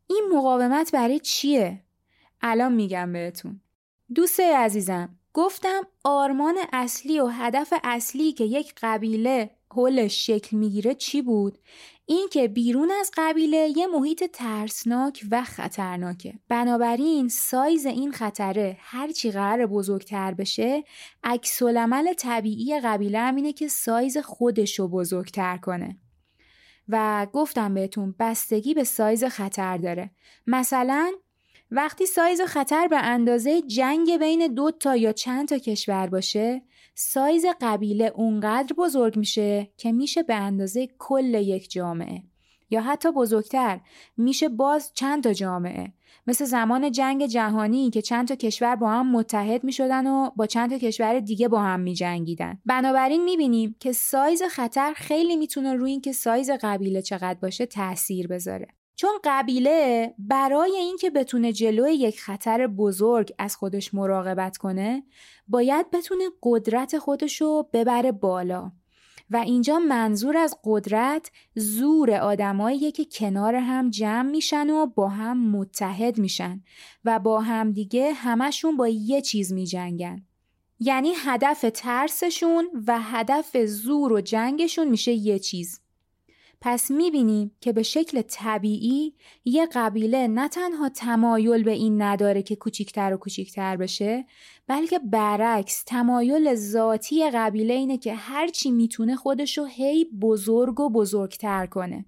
این 0.07 0.25
مقاومت 0.33 0.93
برای 0.93 1.19
چیه؟ 1.19 1.83
الان 2.41 2.73
میگم 2.73 3.13
بهتون. 3.13 3.61
دوسته 4.15 4.57
عزیزم 4.57 5.19
گفتم 5.35 5.87
آرمان 6.05 6.57
اصلی 6.73 7.21
و 7.21 7.27
هدف 7.27 7.73
اصلی 7.85 8.33
که 8.33 8.45
یک 8.45 8.75
قبیله 8.83 9.51
حلش 9.77 10.27
شکل 10.27 10.57
می‌گیره 10.57 10.95
چی 10.95 11.23
بود؟ 11.23 11.59
این 12.07 12.29
که 12.33 12.49
بیرون 12.49 12.91
از 12.91 13.11
قبیله 13.17 13.73
یه 13.77 13.87
محیط 13.87 14.25
ترسناک 14.25 15.25
و 15.31 15.43
خطرناکه. 15.43 16.35
بنابراین 16.49 17.29
سایز 17.29 17.87
این 17.87 18.13
خطره 18.13 18.77
هرچی 18.81 19.31
قرار 19.31 19.67
بزرگتر 19.67 20.35
بشه 20.35 20.85
عکس 21.25 21.63
طبیعی 22.19 22.81
قبیله 22.81 23.19
همینه 23.19 23.53
که 23.53 23.69
سایز 23.69 24.19
خودش 24.19 24.79
رو 24.79 24.89
بزرگتر 24.89 25.57
کنه. 25.57 25.99
و 26.89 27.27
گفتم 27.33 27.75
بهتون 27.75 28.15
بستگی 28.19 28.75
به 28.75 28.85
سایز 28.85 29.25
خطر 29.25 29.77
داره. 29.77 30.11
مثلا 30.47 31.13
وقتی 31.71 32.07
سایز 32.07 32.41
خطر 32.41 32.89
به 32.89 32.97
اندازه 32.97 33.63
جنگ 33.63 34.19
بین 34.19 34.55
دو 34.55 34.71
تا 34.71 34.97
یا 34.97 35.13
چند 35.13 35.49
تا 35.49 35.59
کشور 35.59 36.07
باشه 36.07 36.63
سایز 36.95 37.47
قبیله 37.61 38.13
اونقدر 38.15 38.75
بزرگ 38.79 39.17
میشه 39.17 39.71
که 39.77 39.93
میشه 39.93 40.23
به 40.23 40.35
اندازه 40.35 40.89
کل 40.99 41.35
یک 41.35 41.71
جامعه 41.71 42.23
یا 42.71 42.81
حتی 42.81 43.11
بزرگتر 43.13 43.81
میشه 44.17 44.49
باز 44.49 44.93
چند 44.95 45.25
تا 45.25 45.33
جامعه 45.33 45.93
مثل 46.27 46.45
زمان 46.45 46.93
جنگ 46.93 47.27
جهانی 47.27 47.91
که 47.91 48.03
چند 48.03 48.29
تا 48.29 48.35
کشور 48.35 48.77
با 48.77 48.91
هم 48.91 49.13
متحد 49.13 49.65
می 49.65 49.73
شدن 49.73 50.07
و 50.07 50.31
با 50.37 50.47
چند 50.47 50.71
تا 50.71 50.79
کشور 50.79 51.21
دیگه 51.21 51.49
با 51.49 51.61
هم 51.61 51.81
می 51.81 51.95
جنگیدن. 51.95 52.59
بنابراین 52.67 53.25
می 53.25 53.37
بینیم 53.37 53.77
که 53.81 53.93
سایز 53.93 54.43
خطر 54.43 54.93
خیلی 54.97 55.37
می‌تونه 55.37 55.75
روی 55.75 55.91
اینکه 55.91 56.13
سایز 56.13 56.51
قبیله 56.51 57.03
چقدر 57.03 57.39
باشه 57.43 57.67
تاثیر 57.67 58.27
بذاره. 58.27 58.67
چون 58.95 59.11
قبیله 59.25 60.15
برای 60.19 60.77
اینکه 60.77 61.11
بتونه 61.11 61.53
جلوی 61.53 61.95
یک 61.95 62.21
خطر 62.21 62.67
بزرگ 62.67 63.33
از 63.39 63.57
خودش 63.57 63.95
مراقبت 63.95 64.57
کنه 64.57 65.03
باید 65.49 65.91
بتونه 65.91 66.25
قدرت 66.43 66.99
خودشو 66.99 67.63
ببره 67.73 68.13
بالا. 68.13 68.73
و 69.31 69.37
اینجا 69.37 69.79
منظور 69.79 70.37
از 70.37 70.57
قدرت 70.65 71.31
زور 71.55 72.11
آدمایی 72.11 72.93
که 72.93 73.05
کنار 73.05 73.55
هم 73.55 73.91
جمع 73.91 74.31
میشن 74.31 74.71
و 74.71 74.87
با 74.87 75.09
هم 75.09 75.51
متحد 75.51 76.19
میشن 76.19 76.63
و 77.05 77.19
با 77.19 77.41
هم 77.41 77.73
دیگه 77.73 78.13
همشون 78.13 78.77
با 78.77 78.89
یه 78.89 79.21
چیز 79.21 79.53
میجنگن. 79.53 80.23
یعنی 80.81 81.13
هدف 81.17 81.65
ترسشون 81.75 82.69
و 82.87 83.01
هدف 83.01 83.57
زور 83.57 84.13
و 84.13 84.21
جنگشون 84.21 84.89
میشه 84.89 85.13
یه 85.13 85.39
چیز. 85.39 85.81
پس 86.63 86.91
می‌بینیم 86.91 87.57
که 87.61 87.73
به 87.73 87.83
شکل 87.83 88.23
طبیعی 88.23 89.15
یه 89.45 89.69
قبیله 89.73 90.29
نه 90.29 90.49
تنها 90.49 90.89
تمایل 90.89 91.63
به 91.63 91.71
این 91.71 92.03
نداره 92.03 92.43
که 92.43 92.57
کوچیکتر 92.57 93.15
و 93.15 93.17
کوچیکتر 93.17 93.77
بشه 93.77 94.25
بلکه 94.67 94.99
برعکس 94.99 95.85
تمایل 95.87 96.55
ذاتی 96.55 97.31
قبیله 97.31 97.75
اینه 97.75 97.99
که 97.99 98.15
هرچی 98.15 98.71
می‌تونه 98.71 99.17
خودشو 99.17 99.65
هی 99.65 100.05
بزرگ 100.05 100.81
و 100.81 100.91
بزرگتر 100.91 101.67
کنه. 101.67 102.05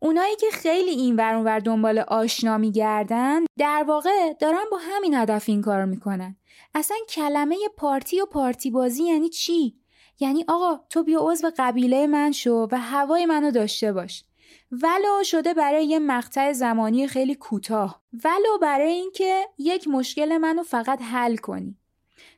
اونایی 0.00 0.36
که 0.36 0.46
خیلی 0.52 0.90
این 0.90 1.16
ور 1.16 1.34
اونور 1.34 1.58
دنبال 1.58 1.98
آشنا 1.98 2.58
میگردن 2.58 3.40
در 3.58 3.84
واقع 3.88 4.32
دارن 4.40 4.64
با 4.70 4.78
همین 4.80 5.14
هدف 5.14 5.48
این 5.48 5.62
کار 5.62 5.84
می‌کنن. 5.84 6.36
اصلا 6.74 6.96
کلمه 7.08 7.56
پارتی 7.76 8.20
و 8.20 8.26
پارتی 8.26 8.70
بازی 8.70 9.04
یعنی 9.04 9.28
چی؟ 9.28 9.74
یعنی 10.20 10.44
آقا 10.48 10.80
تو 10.90 11.02
بیا 11.02 11.20
عضو 11.20 11.50
قبیله 11.58 12.06
من 12.06 12.32
شو 12.32 12.68
و 12.72 12.78
هوای 12.78 13.26
منو 13.26 13.50
داشته 13.50 13.92
باش. 13.92 14.24
ولو 14.72 15.24
شده 15.24 15.54
برای 15.54 15.86
یه 15.86 15.98
مقطع 15.98 16.52
زمانی 16.52 17.06
خیلی 17.06 17.34
کوتاه. 17.34 18.02
ولو 18.24 18.58
برای 18.62 18.92
اینکه 18.92 19.44
یک 19.58 19.88
مشکل 19.88 20.38
منو 20.38 20.62
فقط 20.62 21.02
حل 21.02 21.36
کنی. 21.36 21.76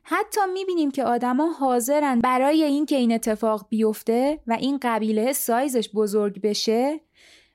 حتی 0.03 0.41
می‌بینیم 0.53 0.91
که 0.91 1.03
آدما 1.03 1.51
حاضرن 1.51 2.19
برای 2.19 2.63
اینکه 2.63 2.95
این 2.95 3.11
اتفاق 3.11 3.65
بیفته 3.69 4.39
و 4.47 4.53
این 4.53 4.79
قبیله 4.81 5.33
سایزش 5.33 5.89
بزرگ 5.89 6.41
بشه 6.41 7.01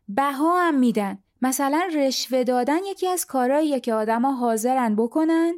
بها 0.08 0.60
هم 0.60 0.74
میدن. 0.78 1.18
مثلا 1.42 1.88
رشوه 1.94 2.44
دادن 2.44 2.84
یکی 2.84 3.08
از 3.08 3.26
کارهاییه 3.26 3.80
که 3.80 3.94
آدما 3.94 4.32
حاضرن 4.32 4.96
بکنن 4.96 5.54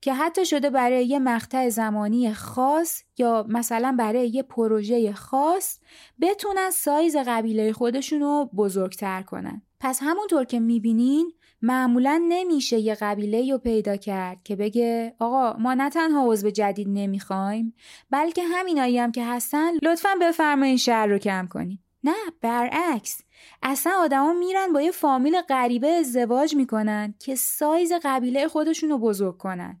که 0.00 0.14
حتی 0.14 0.46
شده 0.46 0.70
برای 0.70 1.06
یه 1.06 1.18
مقطع 1.18 1.68
زمانی 1.68 2.32
خاص 2.32 3.02
یا 3.18 3.46
مثلا 3.48 3.96
برای 3.98 4.28
یه 4.28 4.42
پروژه 4.42 5.12
خاص 5.12 5.78
بتونن 6.20 6.70
سایز 6.70 7.16
قبیله 7.26 7.72
خودشون 7.72 8.20
رو 8.20 8.50
بزرگتر 8.56 9.22
کنن. 9.22 9.62
پس 9.80 9.98
همونطور 10.02 10.44
که 10.44 10.60
می‌بینین 10.60 11.32
معمولا 11.62 12.22
نمیشه 12.28 12.78
یه 12.78 12.94
قبیله 12.94 13.52
رو 13.52 13.58
پیدا 13.58 13.96
کرد 13.96 14.42
که 14.42 14.56
بگه 14.56 15.14
آقا 15.18 15.52
ما 15.58 15.74
نه 15.74 15.90
تنها 15.90 16.32
عضو 16.32 16.50
جدید 16.50 16.88
نمی‌خوایم 16.90 17.74
بلکه 18.10 18.42
همینایی 18.44 18.98
هم 18.98 19.12
که 19.12 19.24
هستن 19.24 19.72
لطفا 19.82 20.08
بفرمایین 20.20 20.76
شهر 20.76 21.06
رو 21.06 21.18
کم 21.18 21.46
کنین. 21.46 21.78
نه 22.04 22.14
برعکس 22.40 23.20
اصلا 23.62 23.92
آدما 23.98 24.32
میرن 24.32 24.72
با 24.72 24.82
یه 24.82 24.90
فامیل 24.90 25.40
غریبه 25.40 25.88
ازدواج 25.88 26.54
می‌کنن 26.54 27.14
که 27.18 27.34
سایز 27.34 27.92
قبیله 28.04 28.48
خودشون 28.48 28.90
رو 28.90 28.98
بزرگ 28.98 29.38
کنن 29.38 29.80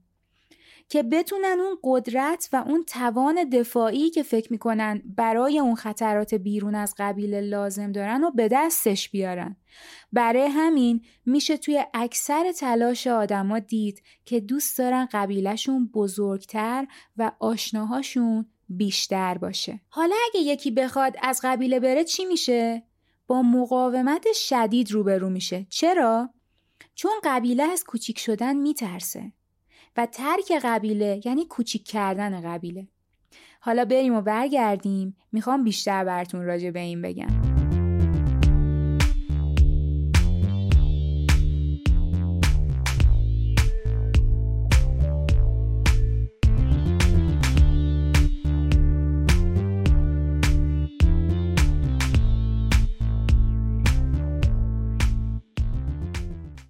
که 0.88 1.02
بتونن 1.02 1.56
اون 1.60 1.78
قدرت 1.84 2.48
و 2.52 2.56
اون 2.66 2.84
توان 2.84 3.48
دفاعی 3.48 4.10
که 4.10 4.22
فکر 4.22 4.52
می‌کنن 4.52 5.02
برای 5.16 5.58
اون 5.58 5.74
خطرات 5.74 6.34
بیرون 6.34 6.74
از 6.74 6.94
قبیله 6.98 7.40
لازم 7.40 7.92
دارن 7.92 8.24
و 8.24 8.30
به 8.30 8.48
دستش 8.52 9.10
بیارن 9.10 9.56
برای 10.12 10.46
همین 10.46 11.04
میشه 11.26 11.56
توی 11.56 11.84
اکثر 11.94 12.52
تلاش 12.52 13.06
آدما 13.06 13.58
دید 13.58 14.02
که 14.24 14.40
دوست 14.40 14.78
دارن 14.78 15.08
قبیلهشون 15.12 15.90
بزرگتر 15.94 16.86
و 17.16 17.32
آشناهاشون 17.40 18.46
بیشتر 18.68 19.38
باشه 19.38 19.80
حالا 19.88 20.14
اگه 20.28 20.40
یکی 20.40 20.70
بخواد 20.70 21.16
از 21.22 21.40
قبیله 21.44 21.80
بره 21.80 22.04
چی 22.04 22.24
میشه؟ 22.24 22.82
با 23.26 23.42
مقاومت 23.42 24.26
شدید 24.32 24.90
روبرو 24.90 25.30
میشه 25.30 25.66
چرا؟ 25.70 26.30
چون 26.94 27.12
قبیله 27.24 27.62
از 27.62 27.84
کوچیک 27.84 28.18
شدن 28.18 28.56
میترسه 28.56 29.32
و 29.96 30.06
ترک 30.06 30.52
قبیله 30.64 31.20
یعنی 31.24 31.44
کوچیک 31.44 31.84
کردن 31.84 32.40
قبیله. 32.40 32.86
حالا 33.60 33.84
بریم 33.84 34.14
و 34.14 34.20
برگردیم. 34.20 35.16
می‌خوام 35.32 35.64
بیشتر 35.64 36.04
براتون 36.04 36.44
راجع 36.44 36.70
به 36.70 36.80
این 36.80 37.02
بگم. 37.02 37.45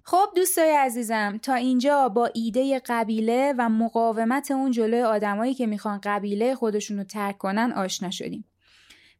خب 0.09 0.27
دوستای 0.35 0.71
عزیزم 0.71 1.39
تا 1.41 1.53
اینجا 1.53 2.09
با 2.09 2.29
ایده 2.33 2.81
قبیله 2.85 3.53
و 3.57 3.69
مقاومت 3.69 4.51
اون 4.51 4.71
جلوی 4.71 5.01
آدمایی 5.01 5.53
که 5.53 5.67
می‌خوان 5.67 5.99
قبیله 6.03 6.55
خودشون 6.55 6.97
رو 6.97 7.03
ترک 7.03 7.37
کنن 7.37 7.71
آشنا 7.71 8.11
شدیم. 8.11 8.45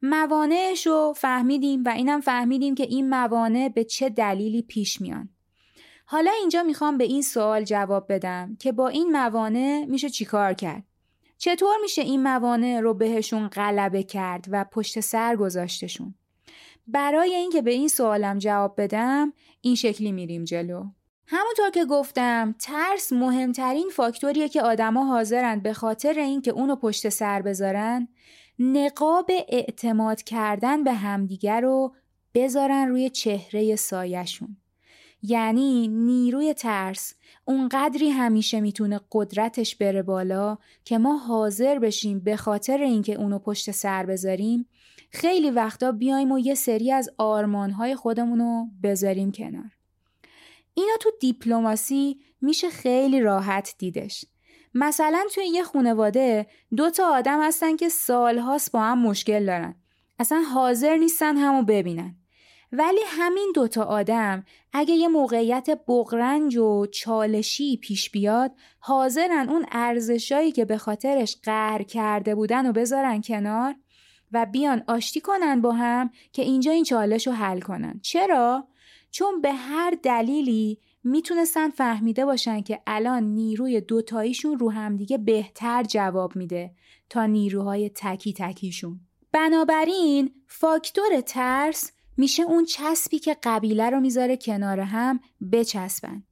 موانعش 0.02 0.88
رو 0.88 1.14
فهمیدیم 1.18 1.84
و 1.86 1.90
اینم 1.90 2.22
فهمیدیم 2.22 2.76
که 2.76 2.84
این 2.84 3.10
موانع 3.10 3.70
به 3.70 3.84
چه 3.84 4.10
دلیلی 4.10 4.62
پیش 4.62 5.02
میان. 5.02 5.30
حالا 6.06 6.32
اینجا 6.32 6.64
می‌خوام 6.64 6.98
به 6.98 7.04
این 7.04 7.22
سوال 7.22 7.64
جواب 7.64 8.14
بدم 8.14 8.56
که 8.60 8.72
با 8.72 8.88
این 8.88 9.12
موانع 9.12 9.86
میشه 9.90 10.10
چیکار 10.10 10.54
کرد؟ 10.54 10.84
چطور 11.38 11.76
میشه 11.82 12.02
این 12.02 12.24
موانع 12.24 12.80
رو 12.80 12.94
بهشون 12.94 13.48
غلبه 13.48 14.04
کرد 14.04 14.46
و 14.52 14.66
پشت 14.72 15.00
سر 15.00 15.36
گذاشتشون؟ 15.36 16.16
برای 16.88 17.36
اینکه 17.36 17.62
به 17.62 17.72
این 17.72 17.88
سوالم 17.88 18.40
جواب 18.40 18.82
بدم 18.82 19.34
این 19.62 19.76
شکلی 19.76 20.12
میریم 20.12 20.44
جلو. 20.44 20.86
همونطور 21.28 21.70
که 21.70 21.86
گفتم 21.86 22.56
ترس 22.60 23.14
مهمترین 23.14 23.90
فاکتوریه 23.96 24.50
که 24.50 24.62
آدما 24.62 25.06
حاضرن 25.06 25.60
به 25.60 25.74
خاطر 25.74 26.14
اینکه 26.20 26.52
اونو 26.52 26.76
پشت 26.76 27.10
سر 27.10 27.42
بذارن 27.42 28.08
نقاب 28.60 29.32
اعتماد 29.50 30.24
کردن 30.24 30.84
به 30.84 30.94
همدیگر 30.94 31.62
رو 31.62 31.96
بذارن 32.34 32.88
روی 32.88 33.10
چهره 33.10 33.76
سایشون 33.76 34.58
یعنی 35.22 35.88
نیروی 35.88 36.54
ترس 36.54 37.14
اونقدری 37.46 38.10
همیشه 38.10 38.62
می‌تونه 38.62 39.00
قدرتش 39.12 39.76
بره 39.76 40.04
بالا 40.04 40.58
که 40.86 40.98
ما 40.98 41.18
حاضر 41.18 41.80
بشیم 41.80 42.20
به 42.20 42.36
خاطر 42.36 42.78
اینکه 42.78 43.14
اونو 43.16 43.40
پشت 43.40 43.72
سر 43.72 44.06
بذاریم 44.06 44.70
خیلی 45.10 45.52
وقتا 45.52 45.92
بیایم 45.92 46.32
و 46.32 46.40
یه 46.40 46.56
سری 46.56 46.92
از 46.92 47.10
آرمانهای 47.18 47.96
خودمونو 47.96 48.66
بذاریم 48.84 49.32
کنار. 49.32 49.72
اینا 50.74 50.98
تو 51.00 51.12
دیپلماسی 51.20 52.20
میشه 52.42 52.70
خیلی 52.70 53.22
راحت 53.22 53.76
دیدش. 53.78 54.26
مثلا 54.74 55.24
توی 55.36 55.46
یه 55.46 55.64
خانواده 55.64 56.48
دو 56.76 56.90
تا 56.90 57.16
آدم 57.16 57.44
هستن 57.44 57.76
که 57.76 57.90
سالهاست 57.90 58.72
با 58.72 58.80
هم 58.80 59.00
مشکل 59.00 59.46
دارن. 59.46 59.76
اصلا 60.20 60.42
حاضر 60.42 60.98
نیستن 60.98 61.38
همو 61.38 61.64
ببینن. 61.64 62.16
ولی 62.72 63.00
همین 63.06 63.52
دوتا 63.56 63.84
آدم 63.84 64.44
اگه 64.74 64.94
یه 64.94 65.08
موقعیت 65.08 65.70
بغرنج 65.88 66.58
و 66.58 66.86
چالشی 66.86 67.78
پیش 67.78 68.10
بیاد 68.10 68.52
حاضرن 68.80 69.50
اون 69.50 69.66
ارزشایی 69.72 70.52
که 70.52 70.66
به 70.66 70.78
خاطرش 70.78 71.38
قهر 71.44 71.84
کرده 71.84 72.36
بودن 72.36 72.70
و 72.70 72.72
بذارن 72.72 73.22
کنار 73.22 73.76
و 74.32 74.46
بیان 74.46 74.84
آشتی 74.88 75.22
کنن 75.22 75.62
با 75.62 75.72
هم 75.72 76.10
که 76.32 76.42
اینجا 76.42 76.72
این 76.72 76.84
چالش 76.84 77.28
رو 77.28 77.34
حل 77.34 77.60
کنن. 77.60 78.00
چرا؟ 78.04 78.68
چون 79.12 79.42
به 79.42 79.54
هر 79.54 79.98
دلیلی 80.04 80.80
می‌تونستن 81.04 81.70
فهمیده 81.70 82.26
باشن 82.26 82.62
که 82.62 82.82
الان 82.88 83.24
نیروی 83.24 83.82
دوتاییشون 83.82 84.60
رو 84.60 84.72
همدیگه 84.72 85.18
بهتر 85.18 85.84
جواب 85.84 86.36
میده 86.36 86.72
تا 87.10 87.26
نیروهای 87.26 87.92
تکی 87.96 88.34
تکیشون. 88.34 89.00
بنابراین 89.32 90.32
فاکتور 90.48 91.22
ترس 91.26 91.92
میشه 92.18 92.44
اون 92.44 92.66
چسبی 92.66 93.20
که 93.20 93.38
قبیله 93.44 93.90
رو 93.90 94.00
می‌ذاره 94.00 94.38
کنار 94.38 94.80
هم 94.80 95.20
بچسبن. 95.52 96.24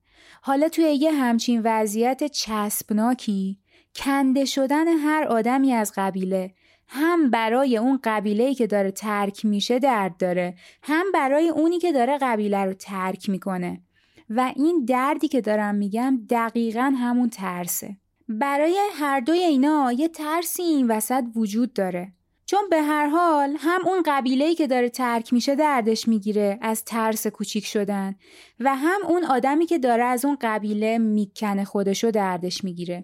حالا 0.41 0.69
توی 0.69 0.83
یه 0.83 1.11
همچین 1.11 1.61
وضعیت 1.63 2.23
چسبناکی 2.23 3.59
کنده 3.95 4.45
شدن 4.45 4.87
هر 4.87 5.23
آدمی 5.23 5.73
از 5.73 5.93
قبیله 5.95 6.53
هم 6.87 7.29
برای 7.29 7.77
اون 7.77 7.99
قبیله‌ای 8.03 8.55
که 8.55 8.67
داره 8.67 8.91
ترک 8.91 9.45
میشه 9.45 9.79
درد 9.79 10.17
داره 10.17 10.55
هم 10.83 11.05
برای 11.13 11.49
اونی 11.49 11.79
که 11.79 11.91
داره 11.91 12.17
قبیله 12.21 12.65
رو 12.65 12.73
ترک 12.73 13.29
می‌کنه. 13.29 13.81
و 14.29 14.53
این 14.55 14.85
دردی 14.85 15.27
که 15.27 15.41
دارم 15.41 15.75
میگم 15.75 16.19
دقیقا 16.29 16.93
همون 16.97 17.29
ترسه. 17.29 17.97
برای 18.29 18.79
هر 18.93 19.19
دوی 19.19 19.39
اینا 19.39 19.91
یه 19.91 20.07
ترسی 20.07 20.63
این 20.63 20.87
وسط 20.91 21.23
وجود 21.35 21.73
داره. 21.73 22.13
چون 22.45 22.69
به 22.69 22.81
هر 22.81 23.07
حال 23.07 23.55
هم 23.59 23.81
اون 23.85 24.03
قبیله‌ای 24.05 24.55
که 24.55 24.67
داره 24.67 24.89
ترک 24.89 25.33
میشه 25.33 25.55
دردش 25.55 26.07
می‌گیره 26.07 26.59
از 26.61 26.83
ترس 26.83 27.27
کوچیک 27.27 27.65
شدن. 27.65 28.15
و 28.59 28.75
هم 28.75 29.01
اون 29.07 29.23
آدمی 29.23 29.65
که 29.65 29.77
داره 29.79 30.03
از 30.03 30.25
اون 30.25 30.37
قبیله 30.41 30.97
می‌کنه 30.97 31.65
خودشو 31.65 32.11
دردش 32.11 32.63
می‌گیره. 32.63 33.03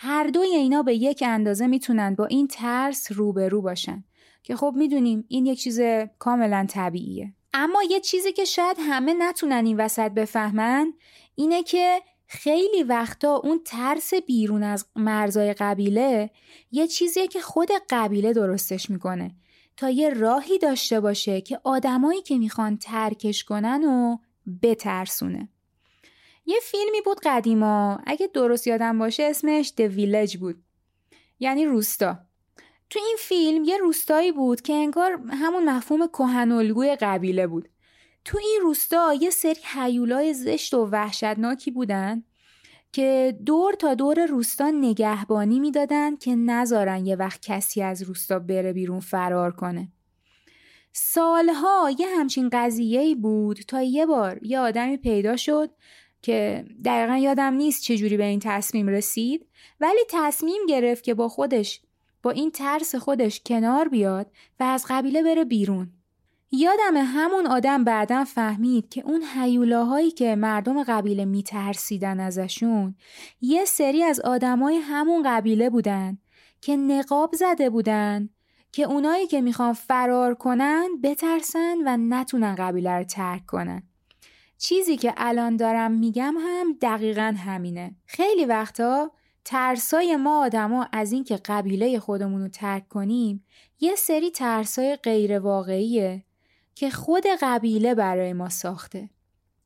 هر 0.00 0.26
دوی 0.26 0.48
اینا 0.48 0.82
به 0.82 0.94
یک 0.94 1.24
اندازه 1.26 1.66
می‌تونن 1.66 2.14
با 2.14 2.26
این 2.26 2.48
ترس 2.48 3.12
روبرو 3.12 3.62
باشن. 3.62 4.04
که 4.42 4.56
خب 4.56 4.74
می‌دونیم 4.76 5.24
این 5.28 5.46
یک 5.46 5.60
چیز 5.60 5.80
کاملا 6.18 6.66
طبیعیه. 6.68 7.32
اما 7.54 7.82
یه 7.90 8.00
چیزی 8.00 8.32
که 8.32 8.44
شاید 8.44 8.76
همه 8.80 9.14
نتونن 9.14 9.66
این 9.66 9.76
وسط 9.76 10.10
بفهمن 10.10 10.92
اینه 11.34 11.62
که 11.62 12.02
خیلی 12.26 12.82
وقتا 12.82 13.36
اون 13.36 13.60
ترس 13.64 14.14
بیرون 14.14 14.62
از 14.62 14.86
مرزای 14.96 15.52
قبیله 15.52 16.30
یه 16.72 16.86
چیزیه 16.86 17.26
که 17.26 17.40
خود 17.40 17.68
قبیله 17.90 18.32
درستش 18.32 18.90
می‌کنه. 18.90 19.30
تا 19.76 19.90
یه 19.90 20.08
راهی 20.08 20.58
داشته 20.58 21.00
باشه 21.00 21.40
که 21.40 21.60
آدمایی 21.64 22.22
که 22.22 22.38
می‌خوان 22.38 22.76
ترکش 22.76 23.44
کنن 23.44 23.84
و 23.84 24.16
بترسونه. 24.62 25.48
یه 26.48 26.58
فیلمی 26.62 27.00
بود 27.04 27.20
قدیما. 27.24 28.00
اگه 28.06 28.26
درست 28.34 28.66
یادم 28.66 28.98
باشه 28.98 29.22
اسمش 29.22 29.72
The 29.78 29.90
Village 29.92 30.36
بود. 30.36 30.62
یعنی 31.40 31.64
روستا. 31.64 32.18
تو 32.90 32.98
این 32.98 33.16
فیلم 33.18 33.64
یه 33.64 33.76
روستایی 33.76 34.32
بود 34.32 34.60
که 34.60 34.72
انگار 34.72 35.20
همون 35.30 35.68
مفهوم 35.68 36.06
کهنالگوی 36.06 36.96
قبیله 36.96 37.46
بود. 37.46 37.68
تو 38.24 38.38
این 38.38 38.60
روستا 38.62 39.14
یه 39.14 39.30
سری 39.30 39.60
حیولای 39.64 40.34
زشت 40.34 40.74
و 40.74 40.86
وحشتناکی 40.86 41.70
بودن 41.70 42.22
که 42.92 43.38
دور 43.46 43.74
تا 43.74 43.94
دور 43.94 44.26
روستا 44.26 44.70
نگهبانی 44.70 45.60
می‌دادن 45.60 46.16
که 46.16 46.34
نذارن 46.34 47.06
یه 47.06 47.16
وقت 47.16 47.42
کسی 47.42 47.82
از 47.82 48.02
روستا 48.02 48.38
بره 48.38 48.72
بیرون 48.72 49.00
فرار 49.00 49.52
کنه. 49.52 49.88
سالها 50.92 51.90
یه 51.98 52.06
همچین 52.18 52.48
قضیه 52.52 53.14
بود 53.14 53.58
تا 53.68 53.82
یه 53.82 54.06
بار 54.06 54.38
یه 54.42 54.58
آدمی 54.58 54.96
پیدا 54.96 55.36
شد 55.36 55.70
که 56.22 56.64
دقیقا 56.84 57.16
یادم 57.16 57.54
نیست 57.54 57.82
چجوری 57.82 58.16
به 58.16 58.24
این 58.24 58.40
تصمیم 58.40 58.88
رسید 58.88 59.46
ولی 59.80 60.00
تصمیم 60.10 60.66
گرفت 60.68 61.04
که 61.04 61.14
با 61.14 61.28
خودش 61.28 61.80
با 62.22 62.30
این 62.30 62.50
ترس 62.50 62.94
خودش 62.94 63.40
کنار 63.46 63.88
بیاد 63.88 64.30
و 64.60 64.64
از 64.64 64.86
قبیله 64.88 65.22
بره 65.22 65.44
بیرون. 65.44 65.92
یادم 66.50 66.96
همون 66.96 67.46
آدم 67.46 67.84
بعدا 67.84 68.24
فهمید 68.24 68.88
که 68.88 69.02
اون 69.06 69.22
حیولاهایی 69.22 70.10
که 70.10 70.36
مردم 70.36 70.82
قبیله 70.82 71.24
میترسیدن 71.24 72.20
ازشون 72.20 72.94
یه 73.40 73.64
سری 73.64 74.02
از 74.02 74.20
آدمای 74.20 74.76
همون 74.76 75.22
قبیله 75.26 75.70
بودن 75.70 76.18
که 76.60 76.76
نقاب 76.76 77.34
زده 77.34 77.70
بودن 77.70 78.28
که 78.72 78.82
اونایی 78.82 79.26
که 79.26 79.40
می‌خوان 79.40 79.72
فرار 79.72 80.34
کنن 80.34 80.88
بترسن 81.02 81.76
و 81.86 81.96
نتونن 81.96 82.54
قبیله 82.54 82.90
رو 82.90 83.04
ترک 83.04 83.46
کنن. 83.46 83.87
چیزی 84.58 84.96
که 84.96 85.14
الان 85.16 85.56
دارم 85.56 85.92
میگم 85.92 86.34
هم 86.40 86.76
دقیقا 86.82 87.34
همینه. 87.38 87.96
خیلی 88.06 88.44
وقتا 88.44 89.10
ترسای 89.44 90.16
ما 90.16 90.44
آدما 90.44 90.86
از 90.92 91.12
اینکه 91.12 91.36
قبیله 91.36 91.98
خودمون 91.98 92.42
رو 92.42 92.48
ترک 92.48 92.88
کنیم 92.88 93.44
یه 93.80 93.94
سری 93.94 94.30
ترسای 94.30 94.96
غیر 94.96 95.38
واقعیه 95.38 96.24
که 96.74 96.90
خود 96.90 97.24
قبیله 97.40 97.94
برای 97.94 98.32
ما 98.32 98.48
ساخته. 98.48 99.10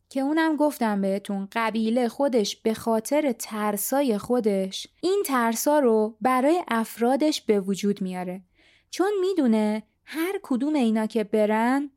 که 0.08 0.20
اونم 0.20 0.56
گفتم 0.56 1.00
بهتون 1.00 1.48
قبیله 1.52 2.08
خودش 2.08 2.56
به 2.56 2.74
خاطر 2.74 3.32
ترسای 3.32 4.18
خودش 4.18 4.86
این 5.00 5.22
ترسا 5.26 5.78
رو 5.78 6.16
برای 6.20 6.62
افرادش 6.68 7.42
به 7.42 7.60
وجود 7.60 8.02
میاره. 8.02 8.42
چون 8.90 9.12
می‌دونه 9.20 9.82
هر 10.04 10.40
کدوم 10.42 10.74
اینا 10.74 11.06
که 11.06 11.24
برن 11.24 11.90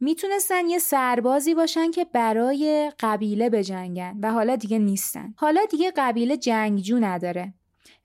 می‌تونستن 0.00 0.68
یه 0.68 0.78
سربازی 0.78 1.54
باشن 1.54 1.90
که 1.90 2.04
برای 2.04 2.92
قبیله 3.00 3.50
بجنگن 3.50 4.18
و 4.22 4.32
حالا 4.32 4.56
دیگه 4.56 4.78
نیستن. 4.78 5.34
حالا 5.36 5.60
دیگه 5.70 5.92
قبیله 5.96 6.36
جنگجو 6.36 6.98
نداره 6.98 7.54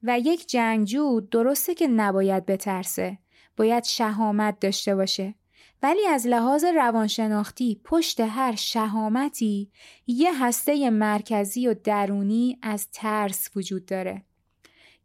و 0.04 0.20
یک 0.20 0.48
جنگجو 0.48 1.22
درسته 1.22 1.76
که 1.76 1.88
نباید 1.88 2.46
بترسه. 2.46 3.18
باید 3.58 3.84
شهامت 3.84 4.60
داشته 4.60 4.96
باشه. 4.96 5.36
ولی 5.84 6.06
از 6.08 6.28
لحاظ 6.28 6.66
روانشناختی 6.66 7.82
پشت 7.84 8.20
هر 8.20 8.56
شهامتی 8.56 9.72
یه 10.08 10.44
هسته 10.44 10.90
مرکزی 10.90 11.68
و 11.68 11.76
درونی 11.84 12.58
از 12.62 12.88
ترس 12.92 13.50
وجود 13.56 13.86
داره. 13.86 14.24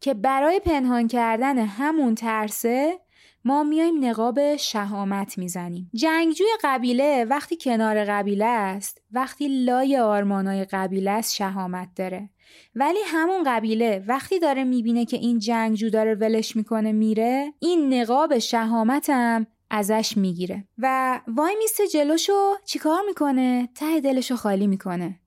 که 0.01 0.15
برای 0.15 0.61
پنهان 0.61 1.09
کردن 1.09 1.59
همون 1.59 2.15
ترسه 2.15 3.01
ما 3.45 3.63
میایم 3.63 4.05
نقاب 4.05 4.57
شهامت 4.57 5.39
می‌زنیم. 5.39 5.91
جنگجوی 5.95 6.47
قبیله 6.63 7.25
وقتی 7.25 7.57
کنار 7.57 8.05
قبیله 8.05 8.45
است 8.45 9.03
وقتی 9.13 9.65
لای 9.65 9.97
آرمانای 9.97 10.65
قبیله 10.65 11.11
است 11.11 11.35
شهامت 11.35 11.89
داره. 11.97 12.31
ولی 12.75 12.99
همون 13.07 13.43
قبیله 13.47 14.05
وقتی 14.09 14.39
داره 14.39 14.65
می‌بینه 14.65 15.05
که 15.05 15.17
این 15.17 15.39
جنگجو 15.39 15.91
داره 15.91 16.15
ولش 16.15 16.57
می‌کنه 16.57 16.93
میره 16.93 17.53
این 17.59 17.95
نقاب 17.95 18.39
شهامتم 18.39 19.47
ازش 19.71 20.17
می‌گیره. 20.17 20.65
و 20.79 21.21
وای 21.29 21.57
میسته 21.59 21.89
جلوشو 21.89 22.55
چیکار 22.65 23.01
می‌کنه؟ 23.07 23.69
ته 23.75 24.01
دلشو 24.01 24.37
خالی 24.37 24.67
می‌کنه. 24.67 25.19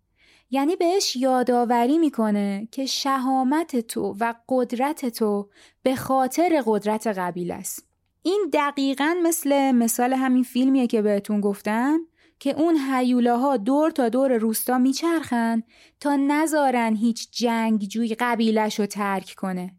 یعنی 0.51 0.75
بهش 0.75 1.15
یادآوری 1.15 1.97
می‌کنه 1.97 2.67
که 2.71 2.85
شهامت 2.85 3.79
تو 3.79 4.15
و 4.19 4.33
قدرت 4.49 5.05
تو 5.05 5.49
به 5.83 5.95
خاطر 5.95 6.63
قدرت 6.65 7.07
قبیله 7.07 7.53
است. 7.53 7.94
این 8.25 8.49
دقیقا 8.53 9.15
مثل 9.23 9.71
مثال 9.71 10.13
همین 10.13 10.43
فیلمیه 10.43 10.87
که 10.87 11.01
بهتون 11.01 11.41
گفتم 11.41 11.99
که 12.39 12.59
اون 12.59 12.77
هیولاها 12.91 13.57
دور 13.57 13.91
تا 13.91 14.09
دور 14.09 14.37
روستا 14.37 14.77
میچرخن 14.77 15.63
تا 15.99 16.15
نذارن 16.15 16.95
هیچ 16.95 17.31
جنگجوی 17.31 18.15
قبیلش 18.19 18.79
رو 18.79 18.85
ترک 18.85 19.33
کنه. 19.37 19.75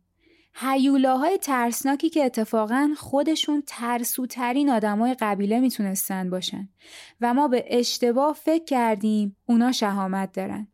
هیولاهای 0.54 1.38
ترسناکی 1.38 2.10
که 2.10 2.24
اتفاقا 2.24 2.94
خودشون 2.96 3.62
ترسوترین 3.66 4.70
آدمای 4.70 5.16
قبیله 5.20 5.60
می‌تونستن 5.60 6.30
باشن 6.30 6.68
و 7.20 7.34
ما 7.34 7.48
به 7.48 7.64
اشتباه 7.66 8.34
فکر 8.34 8.64
کردیم 8.64 9.36
اونا 9.46 9.72
شهامت 9.72 10.32
دارن. 10.32 10.68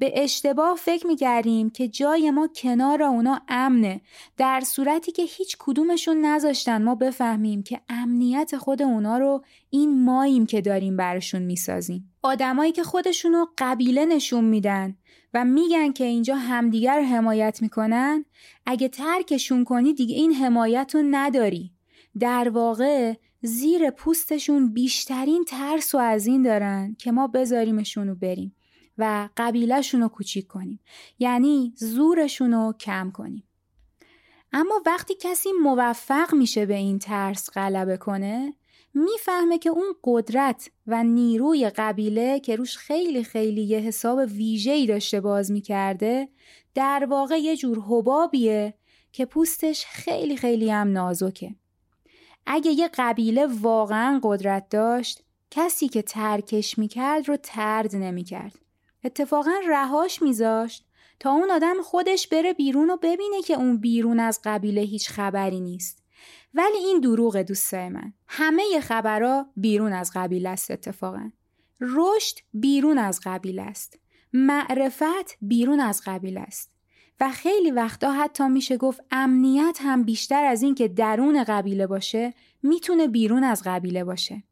به 0.00 0.12
اشتباه 0.22 0.76
فکر 0.76 1.06
می‌کردیم 1.06 1.70
که 1.70 1.88
جای 1.88 2.30
ما 2.30 2.48
کنار 2.56 3.02
اونا 3.02 3.40
امنه. 3.48 4.00
در 4.36 4.60
صورتی 4.60 5.12
که 5.12 5.22
هیچ 5.22 5.56
کدومشون 5.58 6.16
نذاشتن 6.26 6.82
ما 6.82 6.94
بفهمیم 6.94 7.62
که 7.62 7.80
امنیت 7.88 8.56
خود 8.56 8.82
اونا 8.82 9.18
رو 9.18 9.44
این 9.70 10.04
ماییم 10.04 10.46
که 10.46 10.60
داریم 10.60 10.96
براشون 10.96 11.42
می‌سازیم. 11.42 12.12
آدمایی 12.22 12.72
که 12.72 12.82
خودشونو 12.82 13.46
قبیله 13.58 14.04
نشون 14.04 14.44
میدن 14.44 14.96
و 15.34 15.44
میگن 15.44 15.92
که 15.92 16.04
اینجا 16.04 16.36
همدیگر 16.36 17.00
حمایت 17.00 17.62
می‌کنن 17.62 18.24
اگه 18.66 18.88
ترکشون 18.88 19.64
کنی 19.64 19.94
دیگه 19.94 20.14
این 20.14 20.32
حمایت 20.34 20.94
رو 20.94 21.02
نداری. 21.10 21.72
در 22.20 22.48
واقع 22.48 23.14
زیر 23.42 23.90
پوستشون 23.90 24.72
بیشترین 24.72 25.44
ترس 25.44 25.94
و 25.94 25.98
از 25.98 26.26
این 26.26 26.42
دارن 26.42 26.96
که 26.98 27.12
ما 27.12 27.26
بذاریمشون 27.26 28.08
رو 28.08 28.14
بریم. 28.14 28.56
و 28.98 29.28
قبیلهشون 29.36 30.00
رو 30.00 30.08
کوچیک 30.08 30.46
کنیم. 30.46 30.80
یعنی 31.18 31.72
زورشون 31.76 32.52
رو 32.52 32.74
کم 32.80 33.10
کنیم. 33.10 33.44
اما 34.52 34.82
وقتی 34.86 35.14
کسی 35.20 35.48
موفق 35.62 36.34
میشه 36.34 36.66
به 36.66 36.74
این 36.74 36.98
ترس 36.98 37.50
غلبه 37.50 37.96
کنه 37.96 38.54
می‌فهمه 38.94 39.58
که 39.58 39.70
اون 39.70 39.94
قدرت 40.04 40.70
و 40.86 41.04
نیروی 41.04 41.70
قبیله 41.70 42.40
که 42.40 42.56
روش 42.56 42.76
خیلی 42.76 43.24
خیلی 43.24 43.62
یه 43.62 43.78
حساب 43.78 44.18
ویژه‌ای 44.18 44.86
داشته 44.86 45.20
باز 45.20 45.50
می‌کرده 45.50 46.28
در 46.74 47.06
واقع 47.10 47.38
یه 47.38 47.56
جور 47.56 47.78
حبابیه 47.88 48.74
که 49.12 49.24
پوستش 49.26 49.86
خیلی 49.86 50.36
خیلی 50.36 50.70
هم 50.70 50.92
نازکه. 50.92 51.54
اگه 52.46 52.70
یه 52.70 52.90
قبیله 52.94 53.46
واقعا 53.46 54.20
قدرت 54.22 54.68
داشت 54.68 55.22
کسی 55.50 55.88
که 55.88 56.02
ترکش 56.02 56.78
می‌کرد 56.78 57.28
رو 57.28 57.36
ترد 57.36 57.96
نمی‌کرد. 57.96 58.58
اتفاقا 59.04 59.54
رهاش 59.68 60.22
میذاشت 60.22 60.86
تا 61.20 61.30
اون 61.30 61.50
آدم 61.50 61.82
خودش 61.82 62.28
بره 62.28 62.52
بیرون 62.52 62.90
و 62.90 62.96
ببینه 62.96 63.42
که 63.42 63.54
اون 63.54 63.76
بیرون 63.76 64.20
از 64.20 64.40
قبیله 64.44 64.80
هیچ 64.80 65.10
خبری 65.10 65.60
نیست. 65.60 66.02
ولی 66.54 66.78
این 66.78 67.00
دروغ 67.00 67.36
دوستای 67.36 67.88
من. 67.88 68.12
همه 68.28 68.80
خبرها 68.80 69.46
بیرون 69.56 69.92
از 69.92 70.10
قبیله 70.14 70.48
است 70.48 70.70
اتفاقا. 70.70 71.30
رشد 71.80 72.38
بیرون 72.54 72.98
از 72.98 73.20
قبیله 73.24 73.62
است. 73.62 73.98
معرفت 74.32 75.36
بیرون 75.42 75.80
از 75.80 76.02
قبیله 76.06 76.40
است. 76.40 76.70
و 77.20 77.30
خیلی 77.30 77.70
وقتا 77.70 78.12
حتی 78.12 78.48
میشه 78.48 78.76
گفت 78.76 79.00
امنیت 79.10 79.78
هم 79.80 80.02
بیشتر 80.02 80.44
از 80.44 80.62
این 80.62 80.74
که 80.74 80.88
درون 80.88 81.44
قبیله 81.44 81.86
باشه 81.86 82.34
می‌تونه 82.62 83.08
بیرون 83.08 83.44
از 83.44 83.62
قبیله 83.64 84.04
باشه. 84.04 84.42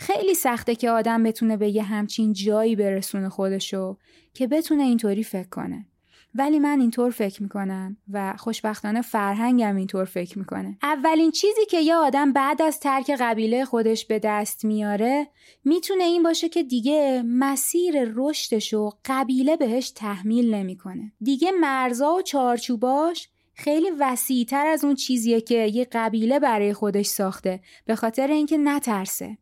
خیلی 0.00 0.34
سخته 0.34 0.74
که 0.74 0.90
آدم 0.90 1.22
بتونه 1.22 1.56
به 1.56 1.68
یه 1.68 1.82
همچین 1.82 2.32
جایی 2.32 2.76
برسونه 2.76 3.28
خودشو 3.28 3.96
که 4.34 4.46
بتونه 4.46 4.82
اینطوری 4.82 5.24
فکر 5.24 5.48
کنه. 5.48 5.86
ولی 6.34 6.58
من 6.58 6.80
اینطور 6.80 7.10
فکر 7.10 7.42
می‌کنم 7.42 7.96
و 8.12 8.34
خوشبختانه 8.38 9.02
فرهنگم 9.02 9.76
اینطور 9.76 10.04
فکر 10.04 10.38
می‌کنه. 10.38 10.78
اولین 10.82 11.30
چیزی 11.30 11.66
که 11.70 11.80
یه 11.80 11.94
آدم 11.94 12.32
بعد 12.32 12.62
از 12.62 12.80
ترک 12.80 13.10
قبیله 13.20 13.64
خودش 13.64 14.06
به 14.06 14.18
دست 14.18 14.64
میاره 14.64 15.26
می‌تونه 15.64 16.04
این 16.04 16.22
باشه 16.22 16.48
که 16.48 16.62
دیگه 16.62 17.22
مسیر 17.26 17.94
رشدش 18.14 18.74
و 18.74 18.92
قبیله 19.04 19.56
بهش 19.56 19.90
تحمیل 19.90 20.54
نمی‌کنه. 20.54 21.12
دیگه 21.20 21.50
مرزا 21.60 22.14
و 22.14 22.22
چارچوباش 22.22 23.28
خیلی 23.54 23.90
وسیعتر 23.98 24.66
از 24.66 24.84
اون 24.84 24.94
چیزیه 24.94 25.40
که 25.40 25.66
یه 25.66 25.88
قبیله 25.92 26.38
برای 26.38 26.72
خودش 26.72 27.06
ساخته 27.06 27.60
به 27.86 27.94
خاطر 27.94 28.26
اینکه 28.26 28.58
نترسه. 28.58 29.38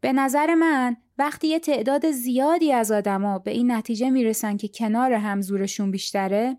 به 0.00 0.12
نظر 0.12 0.54
من 0.54 0.96
وقتی 1.18 1.48
یه 1.48 1.58
تعداد 1.58 2.10
زیادی 2.10 2.72
از 2.72 2.92
آدما 2.92 3.38
به 3.38 3.50
این 3.50 3.72
نتیجه 3.72 4.10
می‌رسن 4.10 4.56
که 4.56 4.68
کنار 4.68 5.12
هم 5.12 5.40
زورشون 5.40 5.90
بیشتره 5.90 6.58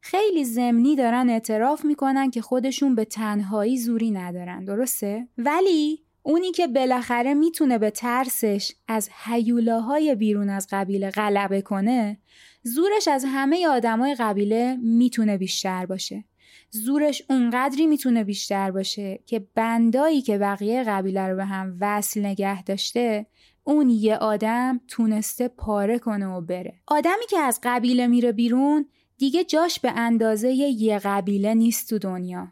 خیلی 0.00 0.44
زمینی 0.44 0.96
دارن 0.96 1.30
اعتراف 1.30 1.84
می‌کنن 1.84 2.30
که 2.30 2.42
خودشون 2.42 2.94
به 2.94 3.04
تنهایی 3.04 3.78
زوری 3.78 4.10
ندارن 4.10 4.64
درسته؟ 4.64 5.28
ولی 5.38 6.04
اونی 6.22 6.52
که 6.52 6.66
بالاخره 6.66 7.34
می‌تونه 7.34 7.78
به 7.78 7.90
ترسش 7.90 8.72
از 8.88 9.10
حیولاهای 9.24 10.14
بیرون 10.14 10.50
از 10.50 10.66
قبیله 10.70 11.10
غلبه 11.10 11.62
کنه 11.62 12.18
زورش 12.62 13.08
از 13.08 13.24
همه 13.28 13.66
آدمای 13.68 14.14
قبیله 14.14 14.76
می‌تونه 14.82 15.38
بیشتر 15.38 15.86
باشه 15.86 16.24
زورش 16.70 17.22
اونقدری 17.30 17.86
می‌تونه 17.86 18.24
بیشتر 18.24 18.70
باشه 18.70 19.18
که 19.26 19.46
بندایی 19.54 20.22
که 20.22 20.38
بقیه 20.38 20.84
قبیله 20.84 21.28
رو 21.28 21.36
به 21.36 21.44
هم 21.44 21.76
وصل 21.80 22.26
نگه 22.26 22.62
داشته 22.62 23.26
اون 23.64 23.90
یه 23.90 24.16
آدم 24.16 24.80
تونسته 24.88 25.48
پاره 25.48 25.98
کنه 25.98 26.26
و 26.26 26.40
بره. 26.40 26.74
آدمی 26.86 27.26
که 27.30 27.38
از 27.38 27.60
قبیله 27.62 28.06
میره 28.06 28.32
بیرون 28.32 28.86
دیگه 29.18 29.44
جاش 29.44 29.80
به 29.80 29.92
اندازه 29.96 30.50
یه 30.50 30.98
قبیله 30.98 31.54
نیست 31.54 31.88
تو 31.88 31.98
دنیا. 31.98 32.48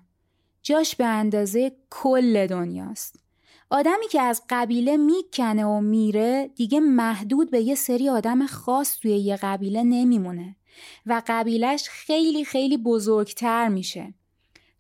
جاش 0.63 0.97
به 0.97 1.07
اندازه 1.07 1.73
کل 1.91 2.47
دنیاست. 2.47 3.23
آدمی 3.71 4.09
که 4.11 4.21
از 4.21 4.43
قبیله 4.51 4.97
می‌کنه 4.97 5.65
و 5.65 5.81
میره 5.81 6.51
دیگه 6.57 6.81
محدود 6.81 7.51
به 7.51 7.61
یه 7.61 7.75
سری 7.75 8.09
آدم 8.09 8.47
خاص 8.47 8.99
توی 8.99 9.11
یه 9.11 9.37
قبیله 9.37 9.83
نمیمونه. 9.83 10.57
و 11.07 11.23
قبیلش 11.27 11.89
خیلی 11.89 12.45
خیلی 12.45 12.77
بزرگتر 12.77 13.69
میشه. 13.69 14.15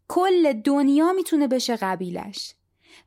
کل 0.09 0.52
دنیا 0.52 1.12
می‌تونه 1.12 1.48
بشه 1.48 1.76
قبیلش 1.76 2.55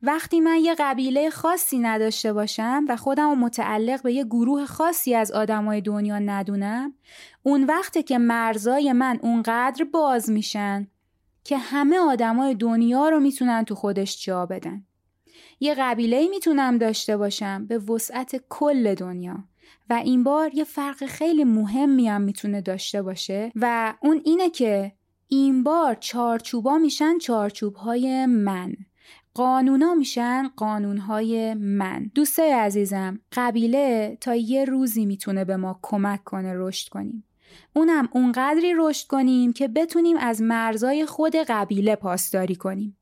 وقتی 0.02 0.40
من 0.40 0.58
یه 0.58 0.76
قبیله 0.80 1.30
خاصی 1.30 1.80
نداشته 1.80 2.34
باشم 2.34 2.86
و 2.90 2.98
خودم 2.98 3.30
رو 3.30 3.36
متعلق 3.36 4.02
به 4.02 4.14
یه 4.14 4.24
گروه 4.24 4.66
خاصی 4.66 5.16
از 5.16 5.32
آدمای 5.32 5.82
دنیا 5.82 6.20
ندونم 6.20 6.94
اون 7.44 7.64
وقته 7.64 8.04
که 8.04 8.18
مرزای 8.18 8.92
من 8.94 9.20
اونقدر 9.22 9.84
باز 9.84 10.30
میشن 10.30 10.88
که 11.44 11.58
همه 11.58 11.98
آدمای 12.00 12.56
دنیا 12.56 13.10
رو 13.10 13.20
می‌تونن 13.20 13.64
تو 13.64 13.76
خودش 13.76 14.26
جا 14.26 14.46
بدن. 14.46 14.86
یه 15.60 15.76
قبیله 15.78 16.28
می‌تونم 16.28 16.78
داشته 16.78 17.18
باشم 17.18 17.66
به 17.66 17.78
وسعت 17.78 18.44
کل 18.50 18.96
دنیا. 18.96 19.44
و 19.90 19.94
این 19.94 20.24
بار 20.24 20.54
یه 20.54 20.64
فرق 20.64 21.06
خیلی 21.06 21.44
مهمی 21.44 22.08
هم 22.08 22.22
می‌تونه 22.22 22.62
داشته 22.62 23.02
باشه 23.02 23.52
و 23.56 23.94
اون 24.02 24.22
اینه 24.26 24.50
که 24.50 24.92
این 25.28 25.64
بار 25.64 25.96
چارچوبا 25.96 26.78
میشن 26.78 27.18
چارچوبهای 27.18 28.26
من. 28.26 28.74
قانونا 29.34 29.94
میشن 29.94 30.48
قانونهای 30.56 31.54
من. 31.54 32.12
دوستای 32.16 32.52
عزیزم 32.52 33.20
قبیله 33.32 34.18
تا 34.22 34.36
یه 34.36 34.66
روزی 34.66 35.06
می‌تونه 35.06 35.46
به 35.46 35.58
ما 35.58 35.80
کمک 35.82 36.24
کنه 36.24 36.54
رشد 36.56 36.90
کنیم. 36.90 37.24
اونم 37.74 38.10
اونقدری 38.12 38.74
رشد 38.78 39.08
کنیم 39.08 39.54
که 39.54 39.68
بتونیم 39.68 40.18
از 40.18 40.42
مرزای 40.42 41.06
خود 41.06 41.36
قبیله 41.36 41.96
پاسداری 41.96 42.56
کنیم. 42.56 42.98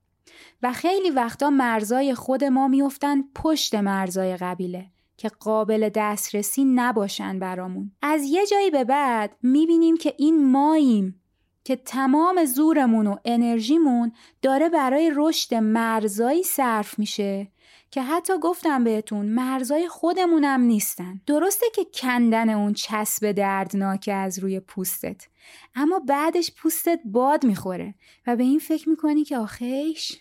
و 0.64 0.74
خیلی 0.74 1.10
وقتا 1.10 1.50
مرزای 1.50 2.14
خود 2.14 2.44
ما 2.44 2.68
میفتن 2.68 3.22
پشت 3.36 3.76
مرزای 3.76 4.38
قبیله. 4.38 4.93
که 5.18 5.30
قابل 5.30 5.90
دسترسی 5.96 6.66
نباشن 6.66 7.40
برامون. 7.40 7.92
از 8.02 8.24
یه 8.24 8.46
جایی 8.46 8.70
به 8.70 8.84
بعد 8.84 9.36
می‌بینیم 9.44 9.98
که 9.98 10.14
این 10.18 10.52
ماییم 10.52 11.20
که 11.64 11.76
تمام 11.76 12.46
زورمون 12.46 13.08
و 13.08 13.16
انرژیمون 13.26 14.12
داره 14.42 14.70
برای 14.70 15.12
رشد 15.16 15.56
مرزایی 15.56 16.44
صرف 16.44 17.00
میشه 17.00 17.48
که 17.92 18.02
حتی 18.02 18.34
گفتم 18.42 18.84
بهتون 18.84 19.26
مرزای 19.26 19.88
خودمونم 19.88 20.62
نیستن. 20.62 21.22
درسته 21.26 21.66
که 21.76 21.86
کندن 21.94 22.50
اون 22.50 22.74
چسب 22.74 23.32
دردناک 23.32 24.10
از 24.14 24.40
روی 24.40 24.60
پوستت 24.60 25.28
اما 25.76 26.00
بعدش 26.00 26.52
پوستت 26.52 27.00
باد 27.06 27.46
می‌خوره 27.46 27.96
و 28.28 28.36
به 28.36 28.44
این 28.44 28.60
فکر 28.60 28.90
می‌کنی 28.90 29.24
که 29.24 29.38
آخیش 29.38 30.20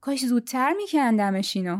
کاش 0.00 0.26
زودتر 0.26 0.72
میکندمش 0.72 1.56
اینو. 1.56 1.78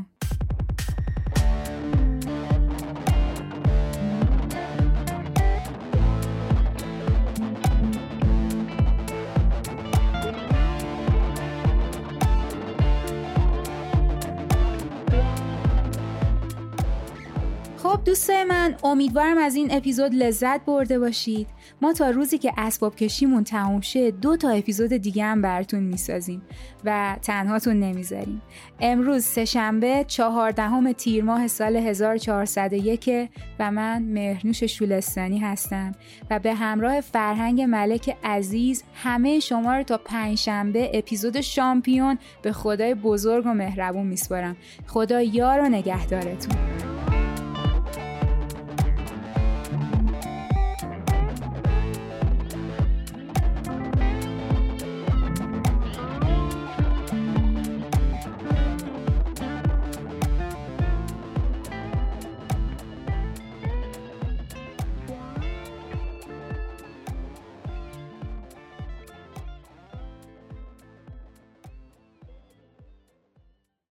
دوستای 18.05 18.45
من 18.45 18.75
امیدوارم 18.85 19.39
از 19.39 19.57
این 19.57 19.69
اپیزود 19.75 20.15
لذت 20.15 20.65
برده 20.65 20.99
باشید. 20.99 21.47
ما 21.83 21.93
تا 21.93 22.11
روزی 22.11 22.39
که 22.39 22.53
اسباب 22.57 22.97
کشیمون 22.97 23.45
تموم 23.45 23.81
شه 23.81 24.11
دو 24.11 24.37
تا 24.37 24.49
اپیزود 24.49 24.93
دیگه 24.93 25.25
هم 25.25 25.43
براتون 25.43 25.83
می‌سازیم 25.83 26.43
و 26.85 27.17
تنهاتون 27.23 27.81
نمی‌ذاریم. 27.81 28.43
امروز 28.81 29.25
سهشنبه 29.25 30.05
چهاردهم 30.09 30.93
تیر 30.93 31.25
ماه 31.25 31.49
سال 31.49 31.77
1401 31.77 33.31
و 33.59 33.71
من 33.71 34.03
مهرنوش 34.03 34.65
شولستانی 34.65 35.39
هستم 35.39 35.93
و 36.31 36.39
به 36.39 36.55
همراه 36.55 37.01
فرهنگ 37.01 37.63
ملک 37.63 38.17
عزیز 38.25 38.85
همه 38.95 39.41
شما 39.41 39.77
رو 39.77 39.83
تا 39.83 39.99
پنجشنبه 39.99 40.91
اپیزود 40.95 41.41
شامپیون 41.41 42.19
به 42.43 42.53
خدای 42.53 42.95
بزرگ 42.95 43.47
و 43.47 43.55
مهربون 43.55 44.07
میسپارم. 44.07 44.57
خدا 44.87 45.23
یار 45.23 45.61
و 45.61 45.69
نگهدارتون. 45.69 46.94